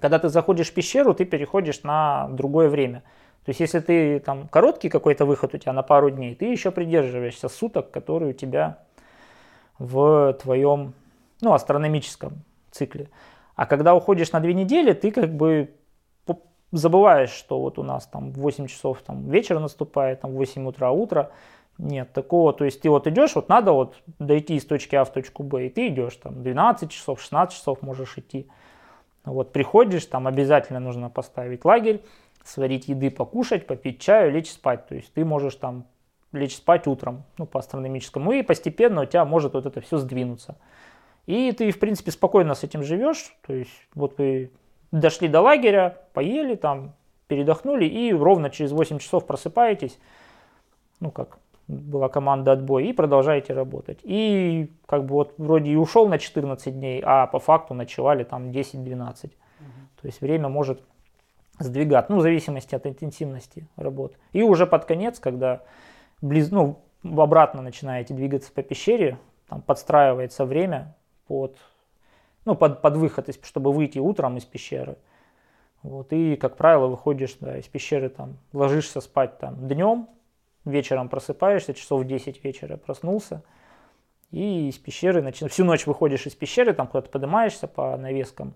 [0.00, 3.04] когда ты заходишь в пещеру, ты переходишь на другое время.
[3.46, 6.72] То есть, если ты там короткий какой-то выход у тебя на пару дней, ты еще
[6.72, 8.80] придерживаешься суток, которые у тебя
[9.78, 10.94] в твоем
[11.40, 13.08] ну, астрономическом цикле.
[13.54, 15.70] А когда уходишь на две недели, ты как бы
[16.72, 21.30] забываешь, что вот у нас там 8 часов там вечер наступает, там 8 утра утро.
[21.78, 25.12] Нет, такого, то есть ты вот идешь, вот надо вот дойти из точки А в
[25.12, 28.48] точку Б, и ты идешь там 12 часов, 16 часов можешь идти.
[29.24, 32.02] Вот приходишь, там обязательно нужно поставить лагерь,
[32.46, 34.86] сварить еды, покушать, попить чаю, лечь спать.
[34.86, 35.84] То есть ты можешь там
[36.32, 40.56] лечь спать утром, ну, по астрономическому, и постепенно у тебя может вот это все сдвинуться.
[41.26, 43.34] И ты, в принципе, спокойно с этим живешь.
[43.46, 44.52] То есть вот вы
[44.92, 46.94] дошли до лагеря, поели там,
[47.26, 49.98] передохнули, и ровно через 8 часов просыпаетесь,
[51.00, 53.98] ну, как была команда отбой, и продолжаете работать.
[54.04, 58.50] И как бы вот вроде и ушел на 14 дней, а по факту ночевали там
[58.50, 58.84] 10-12.
[58.84, 59.32] Угу.
[60.00, 60.80] То есть время может
[61.58, 64.16] сдвигать, ну, в зависимости от интенсивности работы.
[64.32, 65.62] И уже под конец, когда
[66.20, 70.94] близ, ну, обратно начинаете двигаться по пещере, там подстраивается время
[71.26, 71.56] под,
[72.44, 74.96] ну, под, под выход, чтобы выйти утром из пещеры.
[75.82, 80.08] Вот, и, как правило, выходишь да, из пещеры, там, ложишься спать там, днем,
[80.64, 83.44] вечером просыпаешься, часов в 10 вечера проснулся,
[84.32, 85.46] и из пещеры, начи...
[85.46, 88.54] всю ночь выходишь из пещеры, там куда-то поднимаешься по навескам,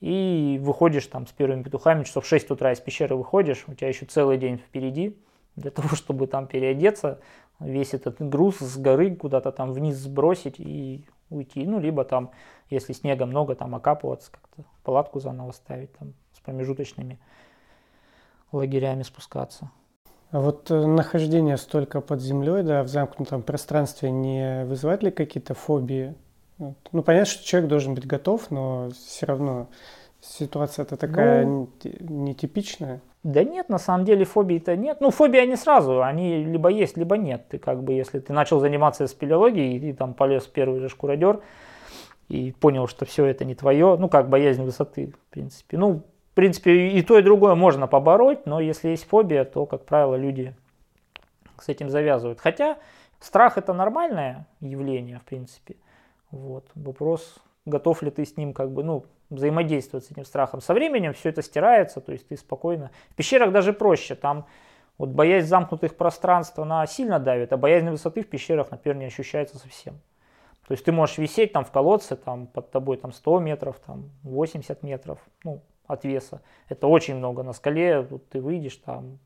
[0.00, 3.88] и выходишь там с первыми петухами, часов в 6 утра из пещеры выходишь, у тебя
[3.88, 5.16] еще целый день впереди,
[5.56, 7.20] для того, чтобы там переодеться,
[7.60, 11.66] весь этот груз с горы куда-то там вниз сбросить и уйти.
[11.66, 12.30] Ну, либо там,
[12.70, 17.18] если снега много, там окапываться, как-то палатку заново ставить, там с промежуточными
[18.52, 19.70] лагерями спускаться.
[20.30, 25.54] А вот э, нахождение столько под землей, да, в замкнутом пространстве не вызывает ли какие-то
[25.54, 26.14] фобии?
[26.58, 29.68] Ну, понятно, что человек должен быть готов, но все равно
[30.20, 31.68] ситуация-то такая ну,
[32.00, 33.00] нетипичная.
[33.22, 35.00] Да нет, на самом деле фобий-то нет.
[35.00, 37.48] Ну, фобии они сразу, они либо есть, либо нет.
[37.48, 40.88] Ты как бы, если ты начал заниматься спелеологией, и ты там полез в первый же
[40.88, 41.40] шкуродер,
[42.28, 45.78] и понял, что все это не твое, ну, как боязнь высоты, в принципе.
[45.78, 49.84] Ну, в принципе, и то, и другое можно побороть, но если есть фобия, то, как
[49.84, 50.54] правило, люди
[51.60, 52.38] с этим завязывают.
[52.40, 52.78] Хотя
[53.18, 55.76] страх это нормальное явление, в принципе.
[56.30, 56.70] Вот.
[56.74, 60.60] Вопрос, готов ли ты с ним как бы, ну, взаимодействовать с этим страхом.
[60.60, 62.90] Со временем все это стирается, то есть ты спокойно.
[63.10, 64.46] В пещерах даже проще, там
[64.96, 69.58] вот боязнь замкнутых пространств, она сильно давит, а боязнь высоты в пещерах, например, не ощущается
[69.58, 70.00] совсем.
[70.66, 74.10] То есть ты можешь висеть там в колодце, там под тобой там 100 метров, там
[74.22, 76.42] 80 метров, ну, от веса.
[76.68, 77.42] Это очень много.
[77.42, 79.18] На скале вот, ты выйдешь там,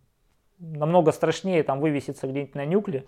[0.58, 3.04] намного страшнее там вывеситься где-нибудь на нюкле,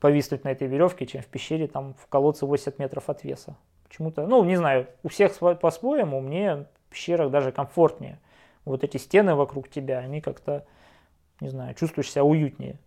[0.00, 3.56] повиснуть на этой веревке, чем в пещере там в колодце 80 метров от веса.
[3.88, 8.20] Почему-то, ну, не знаю, у всех по-своему, мне в пещерах даже комфортнее.
[8.64, 10.66] Вот эти стены вокруг тебя, они как-то,
[11.40, 12.78] не знаю, чувствуешь себя уютнее,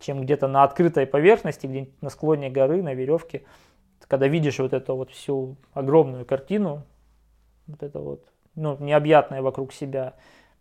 [0.00, 3.44] чем где-то на открытой поверхности, где-нибудь на склоне горы, на веревке.
[4.08, 6.82] Когда видишь вот эту вот всю огромную картину,
[7.68, 10.14] вот это вот, ну, необъятное вокруг себя,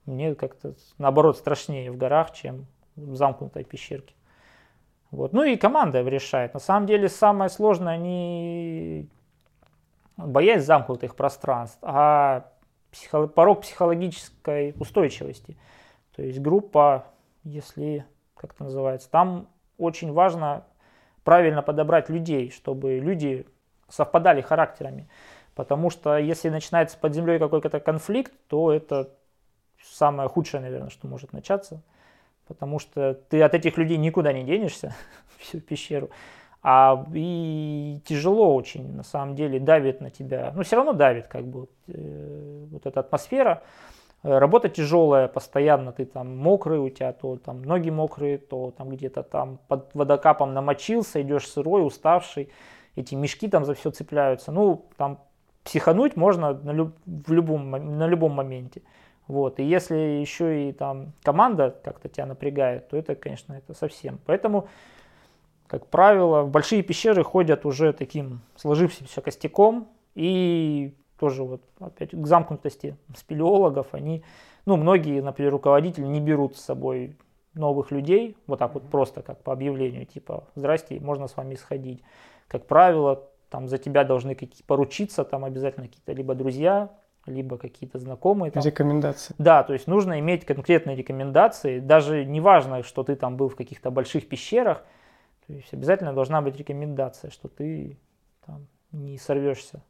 [0.05, 2.67] мне как-то наоборот страшнее в горах, чем
[3.15, 4.13] замкнутой пещерке.
[5.11, 5.33] Вот.
[5.33, 6.53] Ну и команда решает.
[6.53, 9.09] На самом деле самое сложное не
[10.17, 12.51] боязнь замкнутых пространств, а
[12.91, 15.57] психо, порог психологической устойчивости.
[16.15, 17.05] То есть группа,
[17.43, 20.65] если, как это называется, там очень важно
[21.23, 23.47] правильно подобрать людей, чтобы люди
[23.87, 25.09] совпадали характерами.
[25.55, 29.09] Потому что если начинается под землей какой-то конфликт, то это
[29.81, 31.81] самое худшее, наверное, что может начаться.
[32.49, 34.93] Потому что ты от этих людей никуда не денешься,
[35.37, 36.09] всю пещеру.
[36.61, 40.51] А и тяжело очень, на самом деле, давит на тебя.
[40.53, 43.63] Ну, все равно давит, как бы, э, вот эта атмосфера.
[44.23, 48.89] Э, работа тяжелая, постоянно ты там мокрый, у тебя то там ноги мокрые, то там
[48.89, 52.49] где-то там под водокапом намочился, идешь сырой, уставший,
[52.95, 54.51] эти мешки там за все цепляются.
[54.51, 55.19] Ну, там
[55.63, 58.81] психануть можно на, люб, в любом, на любом моменте.
[59.29, 59.59] Вот.
[59.59, 64.19] И если еще и там команда как-то тебя напрягает, то это, конечно, это совсем.
[64.25, 64.67] Поэтому
[65.67, 69.87] как правило, в большие пещеры ходят уже таким сложившимся костяком.
[70.15, 74.23] И тоже вот опять к замкнутости спелеологов, они,
[74.65, 77.15] ну, многие, например, руководители не берут с собой
[77.53, 82.03] новых людей, вот так вот просто как по объявлению, типа, здрасте, можно с вами сходить.
[82.47, 86.89] Как правило, там за тебя должны какие поручиться, там обязательно какие-то либо друзья,
[87.29, 88.51] либо какие-то знакомые.
[88.51, 88.63] Там.
[88.63, 89.35] Рекомендации.
[89.37, 91.79] Да, то есть нужно иметь конкретные рекомендации.
[91.79, 94.83] Даже не важно, что ты там был в каких-то больших пещерах,
[95.47, 97.97] то есть обязательно должна быть рекомендация, что ты
[98.45, 99.81] там, не сорвешься.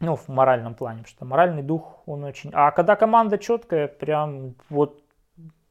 [0.00, 2.50] Ну, в моральном плане, потому что моральный дух, он очень...
[2.52, 5.00] А когда команда четкая, прям вот,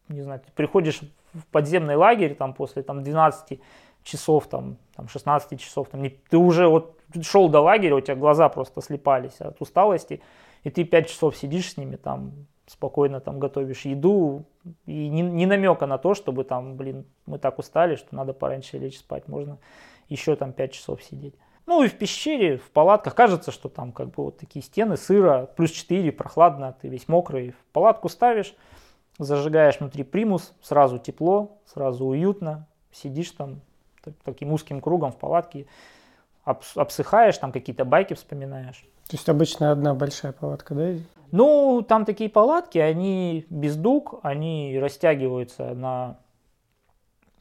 [0.08, 1.02] не знаю, ты приходишь
[1.34, 3.60] в подземный лагерь там после там 12
[4.04, 8.16] часов, там, там 16 часов, там, не, ты уже вот шел до лагеря, у тебя
[8.16, 10.22] глаза просто слепались от усталости,
[10.64, 12.34] и ты 5 часов сидишь с ними, там,
[12.68, 14.46] спокойно там готовишь еду,
[14.86, 18.78] и ни, ни намека на то, чтобы там, блин, мы так устали, что надо пораньше
[18.78, 19.58] лечь спать, можно
[20.10, 21.36] еще там 5 часов сидеть.
[21.66, 25.50] Ну и в пещере, в палатках кажется, что там как бы вот такие стены, сыро,
[25.56, 27.52] плюс 4, прохладно, ты весь мокрый.
[27.52, 28.54] В палатку ставишь,
[29.18, 33.62] зажигаешь внутри примус, сразу тепло, сразу уютно, сидишь там
[34.26, 35.66] таким узким кругом в палатке,
[36.44, 38.86] обсыхаешь, там какие-то байки вспоминаешь.
[39.08, 40.94] То есть обычно одна большая палатка, да?
[41.32, 46.20] Ну, там такие палатки, они без дуг, они растягиваются на,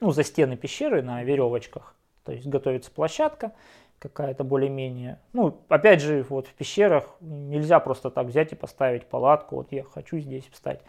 [0.01, 1.95] ну, за стены пещеры на веревочках.
[2.25, 3.53] То есть готовится площадка
[3.99, 5.21] какая-то более-менее.
[5.33, 9.57] Ну, опять же, вот в пещерах нельзя просто так взять и поставить палатку.
[9.57, 10.81] Вот я хочу здесь встать.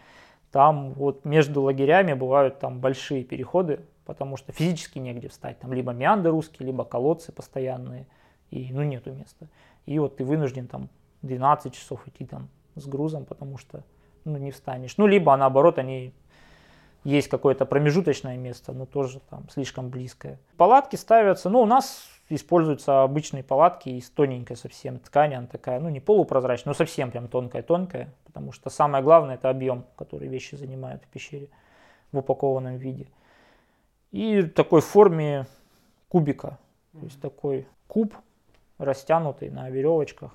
[0.52, 5.60] Там вот между лагерями бывают там большие переходы, потому что физически негде встать.
[5.60, 8.08] Там либо мианды русские, либо колодцы постоянные,
[8.50, 9.48] и ну нету места.
[9.86, 10.90] И вот ты вынужден там
[11.22, 13.84] 12 часов идти там с грузом, потому что
[14.26, 14.98] ну, не встанешь.
[14.98, 16.14] Ну, либо наоборот, они
[17.04, 20.40] есть какое-то промежуточное место, но тоже там слишком близкое.
[20.58, 25.90] Палатки ставятся, ну, у нас используются обычные палатки из тоненькой совсем ткани, она такая, ну,
[25.90, 31.04] не полупрозрачная, но совсем прям тонкая-тонкая, потому что самое главное это объем, который вещи занимают
[31.04, 31.50] в пещере
[32.12, 33.08] в упакованном виде.
[34.12, 35.48] И такой форме
[36.08, 36.60] кубика,
[36.94, 38.16] то есть такой куб,
[38.84, 40.32] растянутый на веревочках.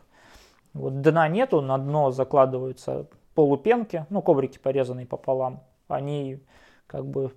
[0.74, 5.62] Вот дна нету, на дно закладываются полупенки, ну, коврики порезанные пополам.
[5.88, 6.40] Они
[6.86, 7.32] как бы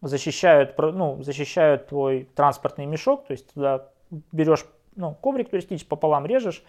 [0.00, 3.88] защищают, ну, защищают твой транспортный мешок, то есть туда
[4.32, 6.62] берешь ну, коврик туристический, пополам режешь,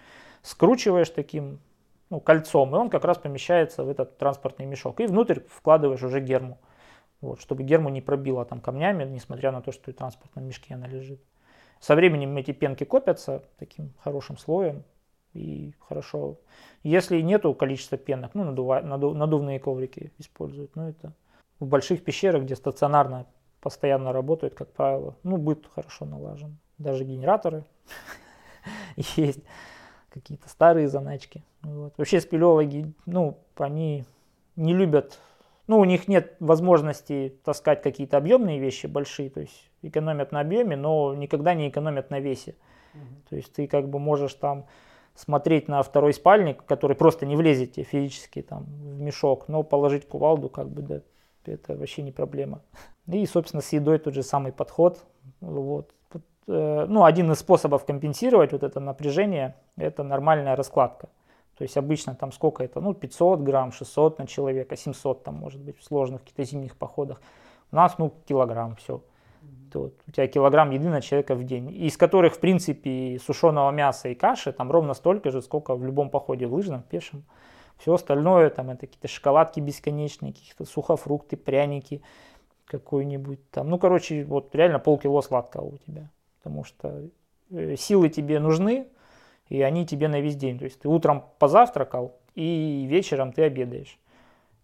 [0.43, 1.59] скручиваешь таким
[2.09, 4.99] ну, кольцом, и он как раз помещается в этот транспортный мешок.
[4.99, 6.59] И внутрь вкладываешь уже герму,
[7.21, 10.87] вот, чтобы герму не пробило там камнями, несмотря на то, что в транспортном мешке она
[10.87, 11.21] лежит.
[11.79, 14.83] Со временем эти пенки копятся таким хорошим слоем
[15.33, 16.39] и хорошо.
[16.83, 20.75] Если нету количества пенок, ну, надува, наду, надувные коврики используют.
[20.75, 21.13] Но это
[21.59, 23.25] в больших пещерах, где стационарно
[23.61, 26.57] постоянно работают, как правило, ну, быт хорошо налажен.
[26.77, 27.65] Даже генераторы
[28.95, 29.41] есть,
[30.09, 31.43] какие-то старые заначки.
[31.61, 34.05] Вообще спелеологи, ну, они
[34.55, 35.19] не любят,
[35.69, 40.75] ну, у них нет возможности таскать какие-то объемные вещи большие, то есть экономят на объеме,
[40.75, 42.55] но никогда не экономят на весе.
[42.95, 43.03] Угу.
[43.29, 44.65] То есть ты как бы можешь там
[45.13, 50.07] смотреть на второй спальник, который просто не влезет тебе физически там в мешок, но положить
[50.07, 51.01] кувалду как бы да,
[51.45, 52.63] это вообще не проблема.
[53.05, 55.05] И, собственно, с едой тот же самый подход.
[55.39, 55.93] Вот.
[56.47, 61.09] Э, ну, один из способов компенсировать вот это напряжение– это нормальная раскладка.
[61.59, 65.61] То есть обычно там сколько это, ну 500 грамм, 600 на человека, 700 там может
[65.61, 67.21] быть в сложных каких-то зимних походах.
[67.71, 69.01] У нас ну килограмм все
[69.71, 74.09] то у тебя килограмм еды на человека в день, из которых, в принципе, сушеного мяса
[74.09, 77.23] и каши там ровно столько же, сколько в любом походе в лыжном, пешем.
[77.77, 82.01] Все остальное, там, это какие-то шоколадки бесконечные, какие-то сухофрукты, пряники,
[82.65, 83.69] какой-нибудь там.
[83.69, 86.09] Ну, короче, вот реально полкило сладкого у тебя.
[86.39, 87.03] Потому что
[87.51, 88.87] э, силы тебе нужны,
[89.49, 90.57] и они тебе на весь день.
[90.57, 93.99] То есть ты утром позавтракал, и вечером ты обедаешь.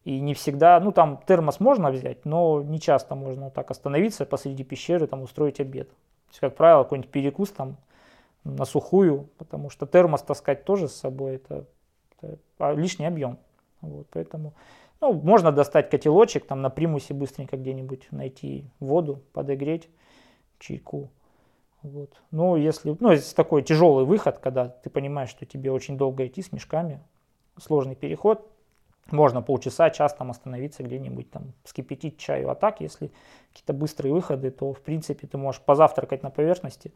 [0.04, 4.64] И не всегда, ну там термос можно взять, но не часто можно так остановиться посреди
[4.64, 5.90] пещеры, там устроить обед.
[5.90, 7.78] То есть, как правило, какой-нибудь перекус там
[8.44, 11.66] на сухую, потому что термос таскать тоже с собой это,
[12.22, 13.40] это лишний объем.
[13.82, 14.54] Вот, поэтому
[15.02, 19.90] ну, можно достать котелочек, там на примусе быстренько где-нибудь найти воду, подогреть,
[20.60, 21.10] чайку.
[21.86, 22.20] Вот.
[22.32, 26.42] Но если, ну, если такой тяжелый выход, когда ты понимаешь, что тебе очень долго идти
[26.42, 27.00] с мешками,
[27.60, 28.50] сложный переход,
[29.12, 32.50] можно полчаса, час там остановиться где-нибудь, там, вскипятить чаю.
[32.50, 33.12] А так, если
[33.52, 36.92] какие-то быстрые выходы, то, в принципе, ты можешь позавтракать на поверхности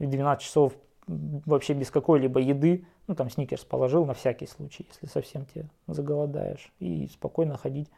[0.00, 0.72] и в 12 часов
[1.06, 6.72] вообще без какой-либо еды, ну, там, сникерс положил на всякий случай, если совсем тебе заголодаешь,
[6.80, 7.88] и спокойно ходить.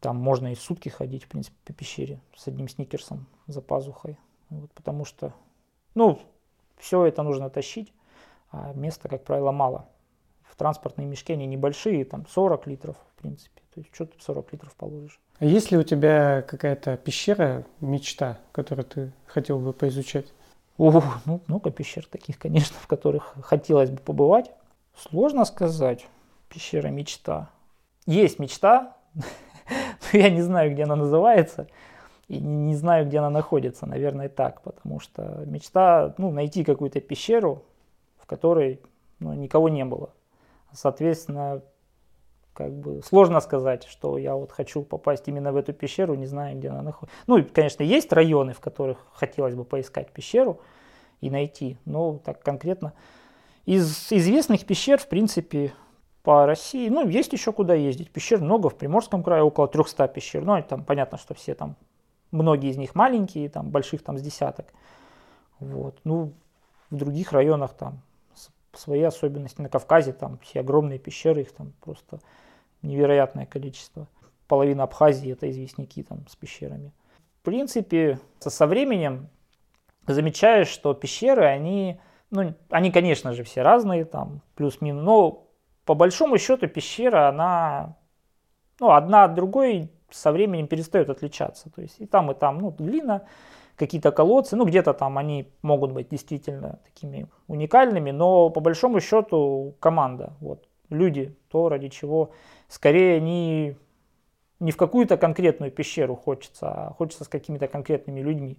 [0.00, 4.18] Там можно и сутки ходить, в принципе, по пещере с одним сникерсом за пазухой.
[4.50, 5.32] Вот, потому что,
[5.94, 6.20] ну,
[6.76, 7.92] все это нужно тащить,
[8.50, 9.88] а места, как правило, мало
[10.50, 13.60] в транспортные мешки, они небольшие, там 40 литров, в принципе.
[13.74, 15.20] То есть что тут 40 литров положишь?
[15.38, 20.32] А есть ли у тебя какая-то пещера, мечта, которую ты хотел бы поизучать?
[20.78, 24.50] О, ну, много пещер таких, конечно, в которых хотелось бы побывать.
[24.96, 26.06] Сложно сказать.
[26.48, 27.50] Пещера мечта.
[28.06, 31.68] Есть мечта, но я не знаю, где она называется.
[32.28, 37.64] И не знаю, где она находится, наверное, так, потому что мечта, ну, найти какую-то пещеру,
[38.18, 38.80] в которой
[39.18, 40.10] ну, никого не было.
[40.72, 41.62] Соответственно,
[42.52, 46.58] как бы сложно сказать, что я вот хочу попасть именно в эту пещеру, не знаю,
[46.58, 47.16] где она находится.
[47.26, 50.60] Ну, конечно, есть районы, в которых хотелось бы поискать пещеру
[51.20, 52.92] и найти, но так конкретно.
[53.64, 55.72] Из известных пещер, в принципе,
[56.22, 58.10] по России, ну, есть еще куда ездить.
[58.10, 60.44] Пещер много, в Приморском крае около 300 пещер.
[60.44, 61.76] Ну, там понятно, что все там,
[62.30, 64.66] многие из них маленькие, там больших там с десяток.
[65.60, 65.98] Вот.
[66.04, 66.32] Ну,
[66.90, 68.00] в других районах там
[68.72, 69.60] свои особенности.
[69.60, 72.20] На Кавказе там все огромные пещеры, их там просто
[72.82, 74.06] невероятное количество.
[74.46, 76.92] Половина Абхазии это известняки там с пещерами.
[77.40, 79.28] В принципе, со временем
[80.06, 82.00] замечаешь, что пещеры, они,
[82.30, 85.46] ну, они, конечно же, все разные, там, плюс-минус, но
[85.84, 87.96] по большому счету пещера, она,
[88.80, 91.70] ну, одна от другой со временем перестает отличаться.
[91.70, 93.22] То есть и там, и там, ну, длина,
[93.76, 99.76] какие-то колодцы, ну, где-то там они могут быть действительно такими уникальными, но по большому счету
[99.80, 102.32] команда, вот, люди, то, ради чего
[102.66, 103.76] скорее не,
[104.60, 108.58] не в какую-то конкретную пещеру хочется, а хочется с какими-то конкретными людьми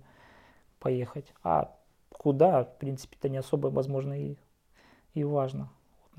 [0.80, 1.34] поехать.
[1.44, 1.76] А
[2.12, 4.38] куда, в принципе, это не особо, возможно, и,
[5.14, 5.70] и важно.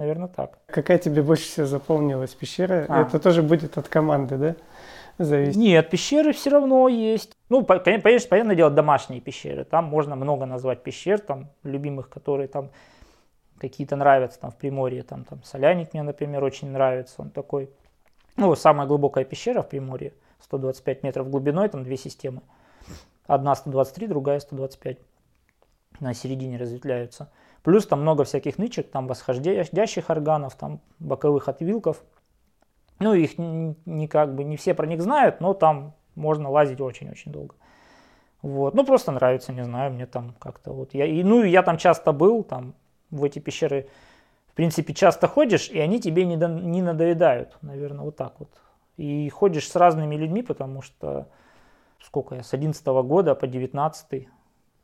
[0.00, 0.60] Наверное, так.
[0.64, 2.86] Какая тебе больше всего запомнилась пещера?
[2.88, 3.02] А.
[3.02, 4.56] Это тоже будет от команды, да?
[5.18, 5.56] Зависит.
[5.56, 7.36] Нет, пещеры все равно есть.
[7.50, 9.64] Ну, конечно, понятное дело, домашние пещеры.
[9.64, 12.70] Там можно много назвать пещер, там, любимых, которые там
[13.58, 17.68] какие-то нравятся, там, в Приморье, там, там, Соляник мне, например, очень нравится, он такой,
[18.38, 22.40] ну, самая глубокая пещера в Приморье, 125 метров глубиной, там две системы.
[23.26, 24.96] Одна 123, другая 125.
[26.00, 27.30] На середине разветвляются.
[27.62, 32.02] Плюс там много всяких нычек, там восходящих органов, там боковых отвилков.
[32.98, 37.32] Ну, их не, как бы не все про них знают, но там можно лазить очень-очень
[37.32, 37.54] долго.
[38.42, 38.74] Вот.
[38.74, 40.94] Ну, просто нравится, не знаю, мне там как-то вот.
[40.94, 42.74] Я, и, ну, я там часто был, там
[43.10, 43.88] в эти пещеры,
[44.48, 48.50] в принципе, часто ходишь, и они тебе не, до, не надоедают, наверное, вот так вот.
[48.96, 51.28] И ходишь с разными людьми, потому что
[52.02, 54.28] сколько я, с 11 года по 19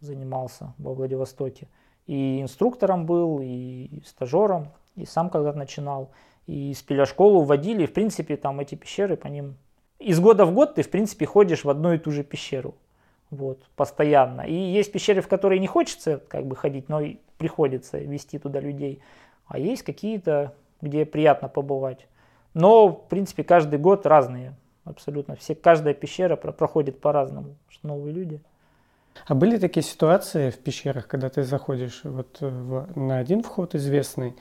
[0.00, 1.68] занимался во Владивостоке.
[2.06, 6.10] И инструктором был, и стажером, и сам когда-то начинал.
[6.46, 9.56] И с пеляшколу водили, в принципе, там эти пещеры по ним...
[9.98, 12.74] Из года в год ты, в принципе, ходишь в одну и ту же пещеру.
[13.30, 14.42] Вот, постоянно.
[14.42, 17.00] И есть пещеры, в которые не хочется как бы ходить, но
[17.38, 19.00] приходится вести туда людей.
[19.46, 22.06] А есть какие-то, где приятно побывать.
[22.54, 24.54] Но, в принципе, каждый год разные
[24.84, 25.34] абсолютно.
[25.36, 28.40] Все, каждая пещера проходит по-разному, новые люди.
[29.26, 34.36] А были такие ситуации в пещерах, когда ты заходишь вот в, на один вход известный,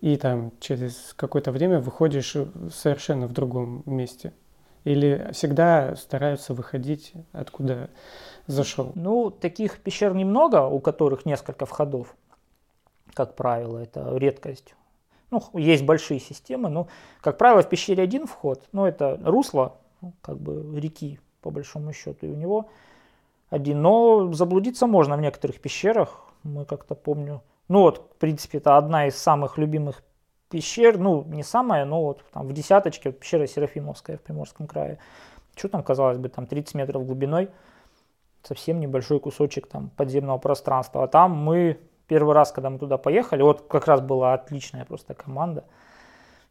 [0.00, 2.36] и там через какое-то время выходишь
[2.72, 4.32] совершенно в другом месте?
[4.84, 7.90] Или всегда стараются выходить, откуда
[8.46, 8.92] зашел?
[8.94, 12.16] Ну, таких пещер немного, у которых несколько входов,
[13.12, 14.74] как правило, это редкость.
[15.30, 16.88] Ну, есть большие системы, но,
[17.20, 21.92] как правило, в пещере один вход, но это русло, ну, как бы реки, по большому
[21.92, 22.70] счету, и у него
[23.50, 23.82] один.
[23.82, 27.42] Но заблудиться можно в некоторых пещерах, мы как-то помню.
[27.68, 30.02] Ну вот, в принципе, это одна из самых любимых
[30.48, 34.98] пещер, ну, не самая, но вот там в десяточке, пещера Серафимовская в Приморском крае.
[35.54, 37.50] Что там, казалось бы, там 30 метров глубиной,
[38.42, 41.04] совсем небольшой кусочек там подземного пространства.
[41.04, 41.78] А там мы
[42.10, 45.62] Первый раз, когда мы туда поехали, вот как раз была отличная просто команда.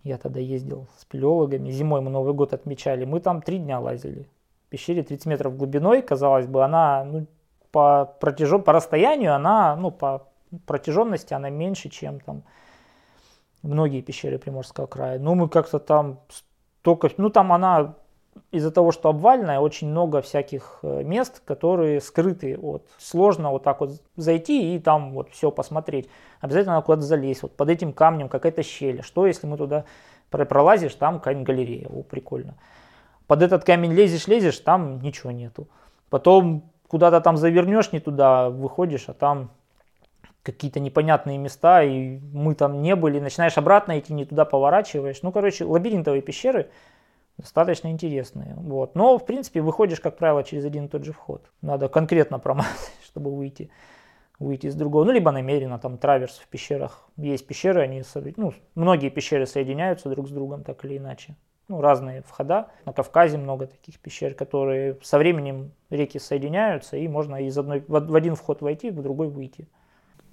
[0.04, 1.70] Я тогда ездил с спелеологами.
[1.70, 3.04] Зимой мы Новый год отмечали.
[3.04, 4.30] Мы там три дня лазили.
[4.70, 7.28] Пещере 30 метров глубиной, казалось бы, она ну,
[7.72, 10.28] по, протяжен, по расстоянию, она, ну, по
[10.66, 12.44] протяженности она меньше, чем там
[13.62, 15.20] многие пещеры Приморского края.
[15.20, 16.20] Ну, мы как-то там
[16.82, 17.96] только, ну, там она
[18.52, 22.58] из-за того, что обвальная, очень много всяких э, мест, которые скрыты.
[22.58, 22.88] Вот.
[22.98, 26.10] Сложно вот так вот зайти и там вот все посмотреть.
[26.40, 27.44] Обязательно надо куда-то залезть.
[27.44, 29.04] Вот под этим камнем какая-то щель.
[29.04, 29.86] Что если мы туда
[30.30, 31.88] пролазишь, там какая-нибудь галерея.
[31.90, 32.56] О, прикольно.
[33.30, 35.68] Под этот камень лезешь, лезешь, там ничего нету.
[36.10, 39.52] Потом куда-то там завернешь не туда, выходишь, а там
[40.42, 45.22] какие-то непонятные места, и мы там не были, начинаешь обратно идти, не туда поворачиваешь.
[45.22, 46.72] Ну, короче, лабиринтовые пещеры–
[47.38, 48.56] достаточно интересные.
[48.58, 48.96] Вот.
[48.96, 51.52] Но, в принципе, выходишь, как правило, через один и тот же вход.
[51.62, 53.70] Надо конкретно промазать, чтобы выйти,
[54.40, 55.06] выйти из другого.
[55.06, 57.08] Ну, либо намеренно, там, траверс в пещерах.
[57.16, 58.02] Есть пещеры, они,
[58.38, 61.36] ну, многие пещеры соединяются друг с другом, так или иначе.
[61.70, 62.68] Ну, разные входа.
[62.86, 68.16] На Кавказе много таких пещер, которые со временем реки соединяются, и можно из одной, в
[68.16, 69.68] один вход войти, в другой выйти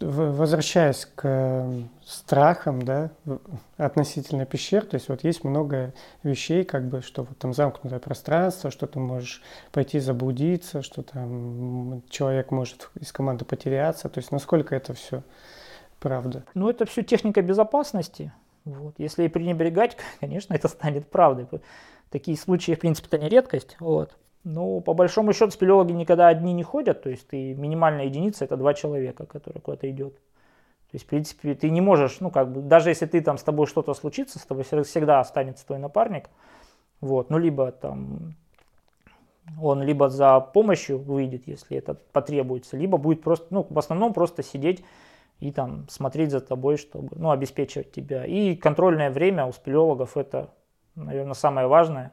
[0.00, 3.10] возвращаясь к эм, страхам, да,
[3.76, 8.70] относительно пещер, то есть вот есть много вещей, как бы, что вот там замкнутое пространство,
[8.70, 14.74] что ты можешь пойти заблудиться, что там человек может из команды потеряться, то есть насколько
[14.74, 15.22] это все
[15.98, 16.44] правда?
[16.54, 18.32] Ну, это все техника безопасности.
[18.66, 18.96] Вот.
[18.98, 21.48] Если и пренебрегать, конечно, это станет правдой.
[22.10, 23.76] Такие случаи, в принципе, это не редкость.
[23.80, 24.16] Вот.
[24.44, 28.56] Ну, по большому счету, спелеологи никогда одни не ходят, то есть ты минимальная единица это
[28.56, 30.14] два человека, которые куда-то идет.
[30.14, 33.42] То есть, в принципе, ты не можешь, ну, как бы, даже если ты там с
[33.42, 36.30] тобой что-то случится, с тобой всегда останется твой напарник.
[37.00, 38.36] Вот, ну, либо там
[39.60, 44.42] он либо за помощью выйдет, если это потребуется, либо будет просто, ну, в основном просто
[44.42, 44.84] сидеть
[45.40, 48.24] и там смотреть за тобой, чтобы, ну, обеспечивать тебя.
[48.24, 50.50] И контрольное время у спелеологов это,
[50.94, 52.12] наверное, самое важное,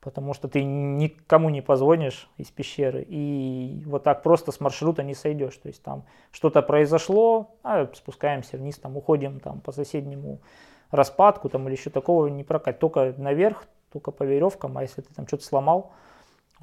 [0.00, 5.14] потому что ты никому не позвонишь из пещеры и вот так просто с маршрута не
[5.14, 5.56] сойдешь.
[5.56, 10.40] То есть там что-то произошло, а спускаемся вниз, там уходим там по соседнему
[10.90, 12.80] распадку там или еще такого не прокатит.
[12.80, 15.92] Только наверх, только по веревкам, а если ты там что-то сломал,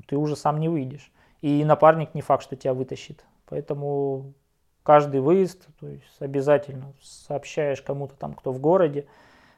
[0.07, 1.11] ты уже сам не выйдешь.
[1.41, 3.25] И напарник не факт, что тебя вытащит.
[3.47, 4.33] Поэтому
[4.83, 9.07] каждый выезд, то есть обязательно сообщаешь кому-то там, кто в городе,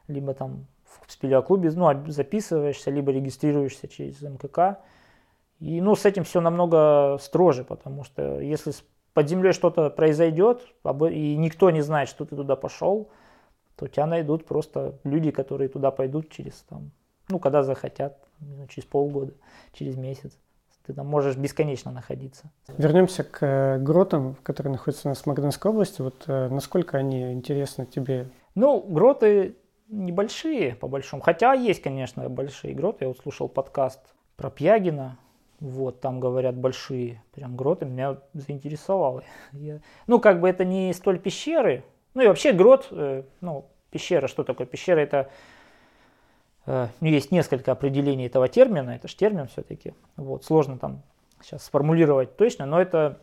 [0.07, 4.80] либо там в спелеоклубе, ну, записываешься, либо регистрируешься через МКК.
[5.59, 8.71] И, ну, с этим все намного строже, потому что если
[9.13, 10.61] под землей что-то произойдет,
[11.11, 13.09] и никто не знает, что ты туда пошел,
[13.76, 16.91] то тебя найдут просто люди, которые туда пойдут через там,
[17.30, 18.21] ну, когда захотят,
[18.69, 19.34] через полгода,
[19.73, 20.38] через месяц.
[20.86, 22.51] Ты там можешь бесконечно находиться.
[22.77, 26.01] Вернемся к э, гротам, которые находятся у нас в Магданской области.
[26.01, 28.29] Вот э, насколько они интересны тебе?
[28.53, 29.55] Ну, гроты
[29.88, 31.23] небольшие, по большому.
[31.23, 33.05] Хотя есть, конечно, большие гроты.
[33.05, 33.99] Я вот слушал подкаст
[34.36, 35.17] про Пьягина.
[35.59, 37.86] Вот, там говорят большие прям гроты.
[37.86, 39.23] Меня заинтересовало.
[39.53, 39.81] Я...
[40.05, 41.83] Ну, как бы это не столь пещеры.
[42.13, 44.67] Ну и вообще грот, э, ну, пещера, что такое?
[44.67, 45.29] Пещера это
[46.66, 51.01] ну, есть несколько определений этого термина, это же термин все-таки, вот, сложно там
[51.41, 53.20] сейчас сформулировать точно, но это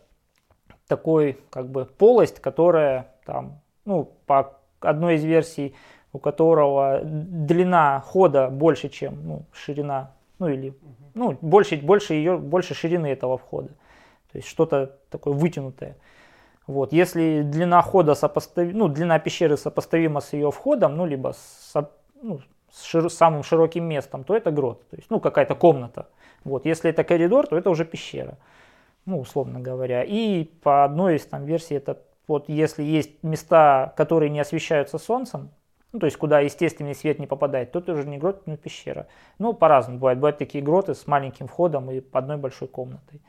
[0.86, 5.74] такой как бы полость, которая там, ну, по одной из версий,
[6.12, 10.74] у которого длина хода больше, чем ну, ширина, ну или
[11.14, 13.68] ну, больше, больше, ее, больше ширины этого входа.
[14.30, 15.96] То есть что-то такое вытянутое.
[16.66, 16.92] Вот.
[16.92, 21.74] Если длина хода сопоставима, ну, длина пещеры сопоставима с ее входом, ну, либо с,
[22.22, 22.40] ну,
[22.72, 26.08] с шир, самым широким местом, то это грот, то есть, ну, какая-то комната.
[26.44, 28.38] Вот, если это коридор, то это уже пещера,
[29.04, 30.02] ну, условно говоря.
[30.02, 35.50] И по одной из там версий, это вот если есть места, которые не освещаются солнцем,
[35.92, 39.08] ну, то есть куда естественный свет не попадает, то это уже не грот, но пещера.
[39.38, 40.18] Ну, по-разному бывает.
[40.18, 43.20] Бывают такие гроты с маленьким входом и одной большой комнатой.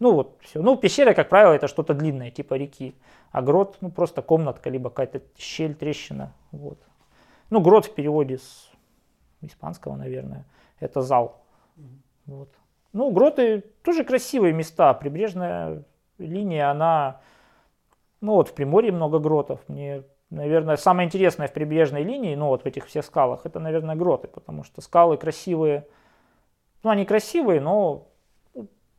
[0.00, 0.60] Ну, вот все.
[0.60, 2.94] Ну, пещера, как правило, это что-то длинное, типа реки.
[3.30, 6.34] А грот, ну, просто комнатка, либо какая-то щель, трещина.
[6.52, 6.78] Вот.
[7.48, 8.70] Ну, грот в переводе с
[9.46, 10.44] испанского, наверное,
[10.80, 11.42] это зал.
[12.26, 12.48] Вот.
[12.92, 14.94] Ну, гроты тоже красивые места.
[14.94, 15.84] Прибрежная
[16.18, 17.20] линия, она,
[18.20, 19.60] ну вот в Приморье много гротов.
[19.68, 23.96] Мне, наверное, самое интересное в прибрежной линии, ну вот в этих всех скалах, это, наверное,
[23.96, 25.86] гроты, потому что скалы красивые.
[26.82, 28.08] Ну, они красивые, но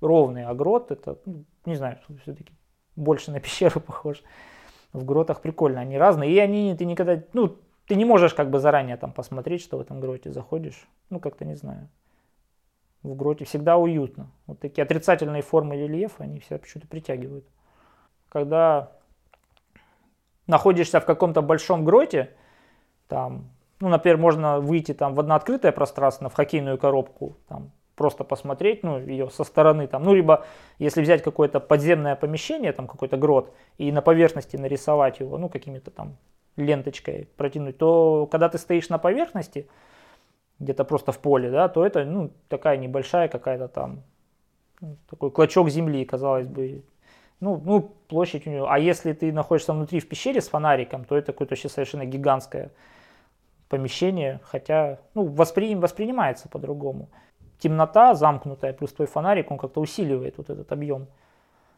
[0.02, 2.54] ровные, а грот это, ну, не знаю, все-таки
[2.96, 4.22] больше на пещеру похож.
[4.94, 7.58] В гротах прикольно, они разные, и они, ты никогда, ну,
[7.88, 10.88] ты не можешь как бы заранее там посмотреть, что в этом гроте заходишь.
[11.10, 11.90] Ну, как-то не знаю.
[13.04, 14.32] В гроте всегда уютно.
[14.48, 17.46] Вот такие отрицательные формы рельефа, они все почему-то притягивают.
[18.30, 18.92] Когда
[20.48, 22.32] находишься в каком-то большом гроте,
[23.08, 28.24] там, ну, например, можно выйти там в одно открытое пространство, в хоккейную коробку, там, просто
[28.24, 30.46] посмотреть, ну, ее со стороны, там, ну, либо
[30.80, 35.92] если взять какое-то подземное помещение, там, какой-то грот, и на поверхности нарисовать его, ну, какими-то
[35.92, 36.18] там
[36.58, 39.68] ленточкой протянуть, то когда ты стоишь на поверхности,
[40.60, 44.04] где-то просто в поле, да, то это ну, такая небольшая какая-то там,
[44.82, 46.84] ну, такой клочок земли, казалось бы.
[47.42, 48.66] Ну, ну, площадь у нее.
[48.68, 52.72] А если ты находишься внутри в пещере с фонариком, то это какое-то вообще совершенно гигантское
[53.68, 57.10] помещение, хотя ну, воспри, воспринимается по-другому.
[57.60, 61.08] Темнота замкнутая, плюс твой фонарик, он как-то усиливает вот этот объем.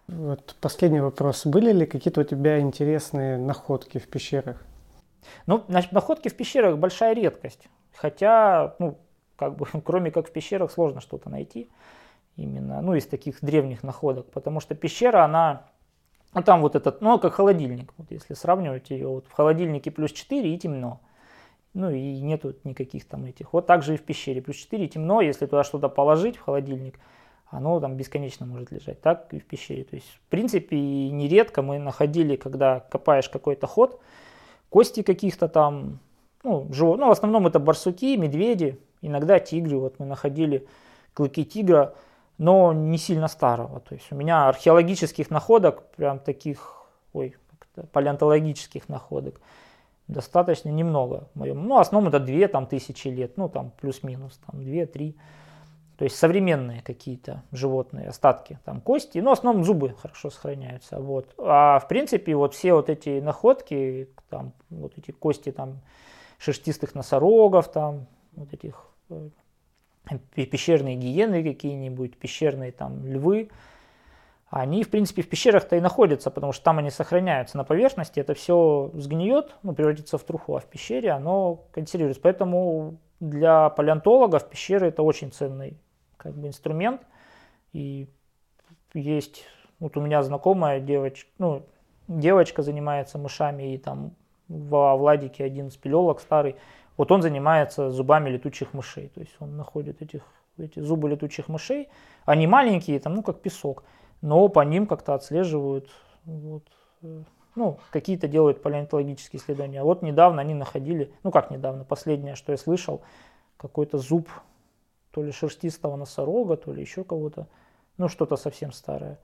[0.07, 1.45] Вот последний вопрос.
[1.45, 4.63] Были ли какие-то у тебя интересные находки в пещерах?
[5.45, 7.67] Ну, значит, находки в пещерах большая редкость.
[7.93, 8.97] Хотя, ну,
[9.35, 11.69] как бы, кроме как в пещерах сложно что-то найти.
[12.37, 14.31] Именно, ну, из таких древних находок.
[14.31, 15.63] Потому что пещера, она,
[16.33, 17.93] ну, там вот этот, ну, как холодильник.
[17.97, 21.01] Вот если сравнивать ее, вот в холодильнике плюс 4 и темно.
[21.73, 23.51] Ну, и нету никаких там этих.
[23.51, 24.41] Вот так же и в пещере.
[24.41, 26.97] Плюс 4 темно, если туда что-то положить в холодильник–
[27.49, 29.83] оно там бесконечно может лежать, так и в пещере.
[29.83, 30.77] То есть, в принципе,
[31.09, 34.01] нередко мы находили, когда копаешь какой-то ход,
[34.69, 35.99] кости каких-то там,
[36.43, 39.77] ну, живо, ну, в основном это барсуки, медведи, иногда тигры.
[39.77, 40.67] Вот мы находили
[41.13, 41.95] клыки тигра,
[42.37, 43.79] но не сильно старого.
[43.79, 47.35] То есть у меня археологических находок, прям таких, ой,
[47.93, 49.39] палеонтологических находок,
[50.07, 51.29] достаточно немного.
[51.33, 55.15] Ну, в основном это две там тысячи лет, ну, там плюс-минус, там две-три
[55.97, 60.99] то есть современные какие-то животные, остатки, там кости, но ну, в основном зубы хорошо сохраняются.
[60.99, 61.33] Вот.
[61.39, 65.81] А в принципе вот все вот эти находки, там, вот эти кости там
[66.37, 69.29] шерстистых носорогов, там, вот этих э,
[70.35, 73.49] пещерные гиены какие-нибудь, пещерные там львы,
[74.49, 78.35] они, в принципе, в пещерах-то и находятся, потому что там они сохраняются на поверхности, это
[78.35, 82.21] все сгниет, ну, превратится в труху, а в пещере оно консервируется.
[82.21, 85.77] Поэтому для палеонтологов пещеры это очень ценный
[86.17, 87.01] как бы, инструмент.
[87.73, 88.07] И
[88.93, 89.45] есть,
[89.79, 91.63] вот у меня знакомая девочка, ну,
[92.07, 94.15] девочка занимается мышами, и там
[94.47, 96.55] во Владике один спелеолог старый,
[96.95, 100.21] вот он занимается зубами летучих мышей, то есть он находит этих,
[100.57, 101.89] эти зубы летучих мышей,
[102.25, 103.83] они маленькие, там, ну, как песок,
[104.21, 105.89] но по ним как-то отслеживают,
[106.25, 106.63] вот,
[107.03, 107.23] э,
[107.55, 109.81] ну, какие-то делают палеонтологические исследования.
[109.81, 113.01] А вот недавно они находили, ну как недавно, последнее, что я слышал,
[113.57, 114.29] какой-то зуб
[115.17, 117.47] то ли шерстистого носорога, то ли еще кого-то,
[117.97, 119.17] ну что-то совсем старое.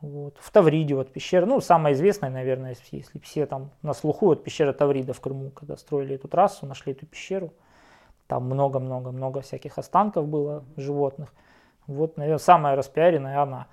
[0.00, 0.36] Вот.
[0.38, 4.72] В Тавриде вот пещера, ну самая известная, наверное, если все там на слуху, вот пещера
[4.72, 7.52] Таврида в Крыму, когда строили эту трассу, нашли эту пещеру,
[8.28, 11.34] там много-много-много всяких останков было животных.
[11.88, 13.66] Вот, наверное, самая распиаренная она.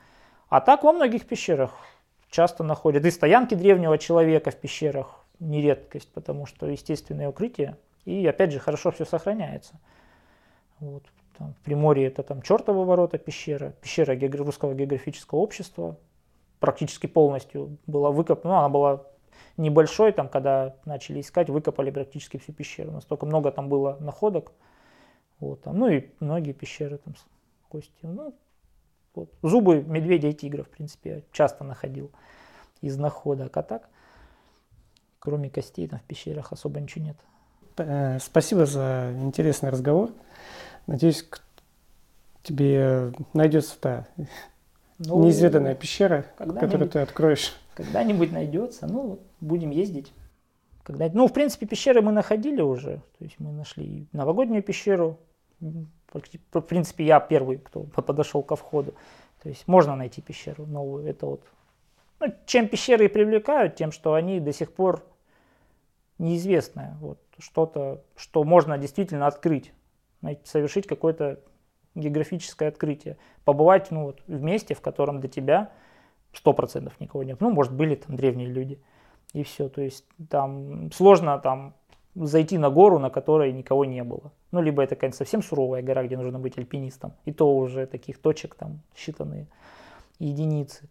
[0.49, 1.71] А так во многих пещерах
[2.31, 3.05] часто находят.
[3.05, 7.77] И стоянки древнего человека в пещерах не редкость, потому что естественное укрытие.
[8.05, 9.79] И опять же хорошо все сохраняется.
[10.79, 11.03] Вот.
[11.37, 15.97] Там, в Приморье это там чертовы ворота пещера, пещера русского географического общества.
[16.59, 19.03] Практически полностью была выкопана, ну, она была
[19.57, 22.91] небольшой, там, когда начали искать, выкопали практически всю пещеру.
[22.91, 24.51] Настолько много там было находок.
[25.39, 27.13] Вот, там, ну и многие пещеры там
[27.69, 27.91] кости.
[28.01, 28.33] Ну,
[29.13, 29.31] вот.
[29.43, 32.11] Зубы медведя и тигра, в принципе, я часто находил
[32.81, 33.55] из находок.
[33.55, 33.89] А так,
[35.19, 37.17] кроме костей, там в пещерах особо ничего нет.
[37.77, 40.11] Э, спасибо за интересный разговор.
[40.87, 41.27] Надеюсь,
[42.43, 44.07] тебе найдется та
[44.97, 47.55] ну, неизведанная пещера, которую ты откроешь.
[47.75, 48.87] Когда-нибудь найдется.
[48.87, 50.11] Ну, будем ездить.
[50.83, 51.09] Когда...
[51.13, 53.01] Ну, в принципе, пещеры мы находили уже.
[53.19, 55.19] То есть мы нашли новогоднюю пещеру,
[55.59, 58.93] в принципе, я первый, кто подошел ко входу.
[59.43, 61.05] То есть можно найти пещеру новую.
[61.05, 61.43] Это вот.
[62.19, 65.05] Ну, чем пещеры и привлекают, тем, что они до сих пор
[66.17, 66.97] неизвестное.
[66.99, 69.71] Вот что-то, что можно действительно открыть,
[70.43, 71.39] совершить какое-то
[71.95, 73.17] географическое открытие.
[73.43, 75.71] Побывать ну, вот, в месте, в котором до тебя
[76.33, 77.41] сто процентов никого нет.
[77.41, 78.79] Ну, может, были там древние люди.
[79.33, 79.69] И все.
[79.69, 81.73] То есть там сложно там
[82.15, 84.31] зайти на гору, на которой никого не было.
[84.51, 87.13] Ну, либо это, конечно, совсем суровая гора, где нужно быть альпинистом.
[87.25, 89.47] И то уже таких точек там считанные
[90.19, 90.89] единицы.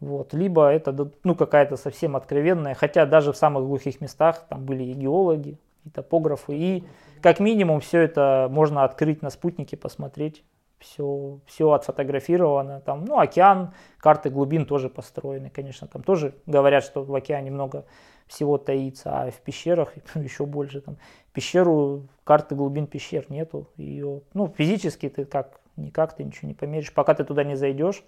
[0.00, 0.32] Вот.
[0.32, 4.92] Либо это ну, какая-то совсем откровенная, хотя даже в самых глухих местах там были и
[4.94, 6.84] геологи, и топографы, и
[7.22, 10.44] как минимум все это можно открыть на спутнике, посмотреть,
[10.78, 17.04] все, все отфотографировано, там, ну, океан, карты глубин тоже построены, конечно, там тоже говорят, что
[17.04, 17.84] в океане много
[18.30, 20.80] всего таится, а в пещерах еще больше.
[20.80, 20.96] Там,
[21.32, 23.68] пещеру, карты глубин пещер нету.
[23.76, 26.94] Ее, ну, физически ты как, никак ты ничего не померишь.
[26.94, 28.02] Пока ты туда не зайдешь,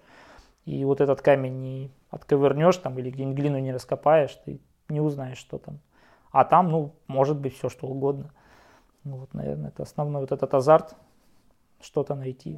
[0.65, 4.59] и вот этот камень не отковырнешь там или где-нибудь глину не раскопаешь, ты
[4.89, 5.79] не узнаешь, что там.
[6.33, 8.31] А там, ну, может быть все что угодно.
[9.03, 10.95] Ну, вот, наверное, это основной вот этот азарт,
[11.79, 12.57] что-то найти.